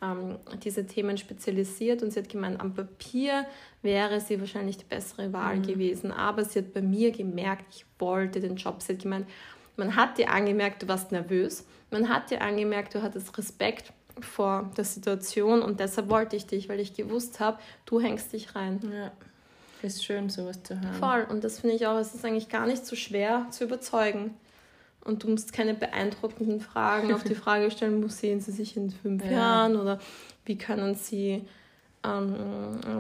ähm, 0.03 0.37
diese 0.63 0.87
Themen 0.87 1.17
spezialisiert 1.17 2.03
und 2.03 2.13
sie 2.13 2.21
hat 2.21 2.29
gemeint, 2.29 2.61
am 2.61 2.75
Papier 2.75 3.47
wäre 3.81 4.21
sie 4.21 4.39
wahrscheinlich 4.41 4.77
die 4.77 4.85
bessere 4.85 5.33
Wahl 5.33 5.57
mhm. 5.57 5.63
gewesen, 5.63 6.13
aber 6.13 6.45
sie 6.45 6.59
hat 6.59 6.75
bei 6.75 6.83
mir 6.83 7.13
gemerkt, 7.13 7.65
ich 7.71 7.87
wollte 7.99 8.41
den 8.41 8.57
Job. 8.57 8.83
Sie 8.83 8.93
hat 8.93 9.03
gemeint, 9.03 9.27
man 9.79 9.97
hat 9.97 10.19
dir 10.19 10.31
angemerkt, 10.31 10.83
du 10.83 10.89
warst 10.89 11.13
nervös, 11.13 11.67
man 11.91 12.11
hat 12.11 12.31
dir 12.31 12.43
angemerkt, 12.43 12.95
du 12.95 13.01
hattest 13.01 13.39
Respekt 13.39 13.95
vor 14.21 14.71
der 14.77 14.85
Situation 14.85 15.63
und 15.63 15.81
deshalb 15.81 16.09
wollte 16.09 16.37
ich 16.37 16.47
dich, 16.47 16.69
weil 16.69 16.81
ich 16.81 16.95
gewusst 16.95 17.41
habe, 17.41 17.59
du 17.85 18.01
hängst 18.01 18.33
dich 18.33 18.55
rein. 18.55 18.81
Ja. 18.93 19.13
Ist 19.83 20.05
schön, 20.05 20.31
sowas 20.31 20.63
zu 20.63 20.81
hören. 20.81 20.95
Voll. 20.95 21.27
Und 21.29 21.45
das 21.45 21.61
finde 21.61 21.77
ich 21.77 21.87
auch, 21.87 21.99
es 21.99 22.15
ist 22.15 22.25
eigentlich 22.25 22.49
gar 22.49 22.67
nicht 22.67 22.87
so 22.87 22.97
schwer 22.97 23.47
zu 23.51 23.65
überzeugen. 23.65 24.35
Und 25.05 25.23
du 25.23 25.29
musst 25.29 25.53
keine 25.53 25.75
beeindruckenden 25.75 26.61
Fragen 26.61 27.13
auf 27.15 27.23
die 27.23 27.35
Frage 27.37 27.71
stellen, 27.71 28.03
wo 28.03 28.09
sehen 28.09 28.41
sie 28.41 28.53
sich 28.53 28.77
in 28.77 28.91
fünf 28.91 29.25
ja. 29.25 29.33
Jahren 29.33 29.77
oder 29.77 30.01
wie 30.45 30.57
können 30.59 30.95
sie 30.95 31.45
ähm, 32.03 32.35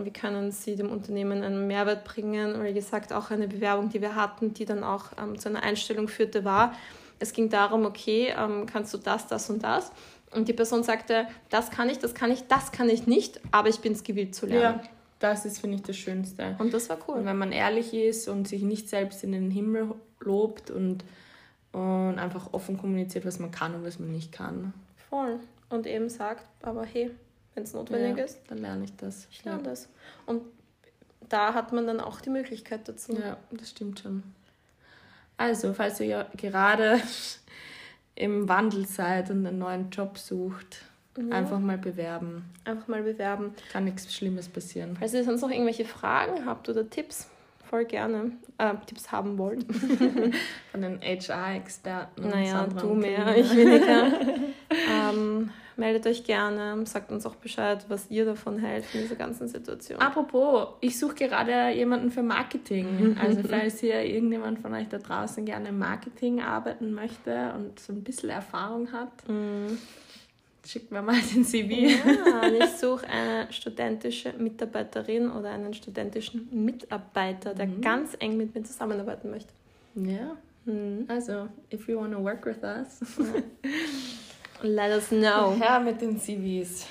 wie 0.05 0.13
können 0.13 0.53
sie 0.53 0.77
dem 0.77 0.91
Unternehmen 0.91 1.43
einen 1.43 1.67
Mehrwert 1.67 2.05
bringen. 2.05 2.63
Wie 2.63 2.73
gesagt, 2.73 3.13
auch 3.13 3.31
eine 3.31 3.49
Bewerbung, 3.49 3.89
die 3.89 4.01
wir 4.01 4.15
hatten, 4.15 4.55
die 4.55 4.65
dann 4.65 4.85
auch 4.85 5.07
ähm, 5.21 5.39
zu 5.39 5.49
einer 5.49 5.63
Einstellung 5.63 6.09
führte, 6.09 6.45
war, 6.45 6.75
es 7.19 7.33
ging 7.33 7.49
darum, 7.49 7.87
okay, 7.87 8.35
ähm, 8.37 8.67
kannst 8.67 8.93
du 8.93 8.99
das, 8.99 9.27
das 9.27 9.49
und 9.49 9.63
das? 9.63 9.91
Und 10.33 10.49
die 10.49 10.53
Person 10.53 10.83
sagte, 10.83 11.27
das 11.51 11.71
kann 11.71 11.89
ich, 11.89 11.99
das 11.99 12.15
kann 12.15 12.31
ich, 12.31 12.47
das 12.47 12.73
kann 12.73 12.89
ich 12.89 13.07
nicht, 13.07 13.41
aber 13.53 13.69
ich 13.69 13.81
bin 13.81 13.93
es 13.93 14.03
gewillt 14.03 14.35
zu 14.35 14.47
lernen. 14.47 14.81
Ja, 14.83 14.89
das 15.19 15.47
ist, 15.47 15.61
finde 15.61 15.77
ich, 15.77 15.83
das 15.83 15.97
Schönste. 15.97 16.57
Und 16.59 16.75
das 16.75 16.89
war 16.89 16.99
cool. 17.09 17.17
Und 17.17 17.27
wenn 17.27 17.39
man 17.39 17.53
ehrlich 17.53 17.95
ist 17.95 18.29
und 18.29 18.47
sich 18.49 18.63
nicht 18.63 18.89
selbst 18.89 19.25
in 19.25 19.33
den 19.33 19.51
Himmel 19.51 19.95
lobt 20.21 20.71
und, 20.71 21.05
und 21.73 22.19
einfach 22.19 22.53
offen 22.53 22.77
kommuniziert, 22.77 23.25
was 23.25 23.39
man 23.39 23.51
kann 23.51 23.75
und 23.75 23.85
was 23.85 23.99
man 23.99 24.13
nicht 24.13 24.33
kann. 24.33 24.75
Voll. 25.09 25.39
Und 25.69 25.87
eben 25.87 26.09
sagt, 26.09 26.45
aber 26.63 26.85
hey, 26.85 27.11
wenn 27.55 27.65
es 27.65 27.73
notwendig 27.73 28.19
ja, 28.19 28.25
ist. 28.25 28.41
Dann 28.49 28.59
lerne 28.59 28.85
ich 28.85 28.95
das. 28.97 29.27
Ich 29.31 29.45
lerne 29.45 29.63
ja. 29.63 29.71
das. 29.71 29.89
Und 30.27 30.43
da 31.29 31.55
hat 31.55 31.73
man 31.73 31.87
dann 31.87 32.01
auch 32.01 32.21
die 32.21 32.31
Möglichkeit 32.31 32.87
dazu. 32.89 33.13
Ja, 33.19 33.39
das 33.51 33.71
stimmt 33.71 34.01
schon. 34.01 34.23
Also, 35.39 35.73
falls 35.75 36.01
ihr 36.01 36.07
ja 36.07 36.27
gerade 36.37 37.01
im 38.17 38.49
Wandel 38.49 38.87
seid 38.87 39.31
und 39.31 39.47
einen 39.47 39.59
neuen 39.59 39.91
Job 39.91 40.19
sucht, 40.19 40.83
mhm. 41.17 41.33
einfach 41.33 41.61
mal 41.61 41.79
bewerben. 41.79 42.45
Einfach 42.65 42.89
mal 42.89 43.03
bewerben. 43.03 43.55
Kann 43.71 43.85
nichts 43.85 44.13
Schlimmes 44.13 44.49
passieren. 44.49 44.97
Falls 44.99 45.15
ihr 45.15 45.23
sonst 45.23 45.43
noch 45.43 45.51
irgendwelche 45.51 45.85
Fragen 45.85 46.47
habt 46.47 46.69
oder 46.69 46.89
Tipps, 46.89 47.29
voll 47.69 47.85
gerne 47.85 48.33
äh, 48.59 48.75
Tipps 48.87 49.13
haben 49.13 49.39
wollt. 49.39 49.65
Von 50.73 50.83
den 50.83 51.01
HR-Experten. 51.01 52.29
Naja, 52.29 52.67
du 52.67 52.95
mehr, 52.95 53.37
ich 53.37 53.55
weniger. 53.55 54.13
ähm, 54.71 55.51
meldet 55.77 56.07
euch 56.07 56.25
gerne, 56.25 56.85
sagt 56.87 57.11
uns 57.11 57.27
auch 57.27 57.37
Bescheid, 57.37 57.85
was 57.89 58.11
ihr 58.11 58.25
davon 58.25 58.59
hält 58.59 58.85
von 58.85 59.01
dieser 59.01 59.17
ganzen 59.17 59.49
Situation. 59.49 60.01
Apropos, 60.01 60.69
ich 60.81 60.99
suche 60.99 61.15
gerade 61.15 61.71
jemanden 61.75 62.11
für 62.11 62.23
Marketing. 62.23 63.17
Also 63.27 63.43
falls 63.49 63.81
hier 63.81 64.03
irgendjemand 64.03 64.61
von 64.61 64.73
euch 64.75 64.89
da 64.89 64.99
draußen 64.99 65.45
gerne 65.45 65.71
im 65.71 65.79
Marketing 65.79 66.41
arbeiten 66.41 66.93
möchte 66.93 67.53
und 67.55 67.79
so 67.81 67.93
ein 67.93 68.03
bisschen 68.03 68.31
Erfahrung 68.31 68.93
hat, 68.93 69.11
mm. 69.27 69.77
schickt 70.65 70.91
mir 70.93 71.03
mal 71.03 71.19
den 71.35 71.45
CV. 71.45 71.73
Ja, 71.73 72.49
ich 72.65 72.71
suche 72.73 73.07
eine 73.09 73.53
studentische 73.53 74.33
Mitarbeiterin 74.39 75.31
oder 75.31 75.51
einen 75.51 75.75
studentischen 75.75 76.49
Mitarbeiter, 76.53 77.55
der 77.55 77.67
mm. 77.67 77.81
ganz 77.81 78.17
eng 78.19 78.37
mit 78.37 78.55
mir 78.55 78.63
zusammenarbeiten 78.63 79.31
möchte. 79.31 79.53
Ja. 79.95 80.37
Mm. 80.67 81.05
Also, 81.09 81.49
if 81.73 81.89
you 81.89 81.99
want 81.99 82.13
to 82.13 82.23
work 82.23 82.45
with 82.45 82.63
us. 82.63 83.01
Let 84.63 84.93
us 84.93 85.09
know. 85.09 85.55
Her 85.59 85.81
mit 85.81 86.01
den 86.01 86.19
CVs. 86.19 86.87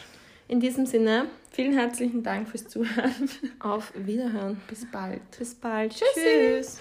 In 0.48 0.60
diesem 0.60 0.86
Sinne, 0.86 1.28
vielen 1.52 1.74
herzlichen 1.74 2.22
Dank 2.22 2.48
fürs 2.48 2.68
Zuhören. 2.68 3.30
Auf 3.60 3.92
Wiederhören. 3.96 4.62
Bis 4.68 4.86
bald. 4.90 5.22
Bis 5.38 5.56
bald. 5.56 5.92
Tschüssi. 5.92 6.60
Tschüss. 6.60 6.80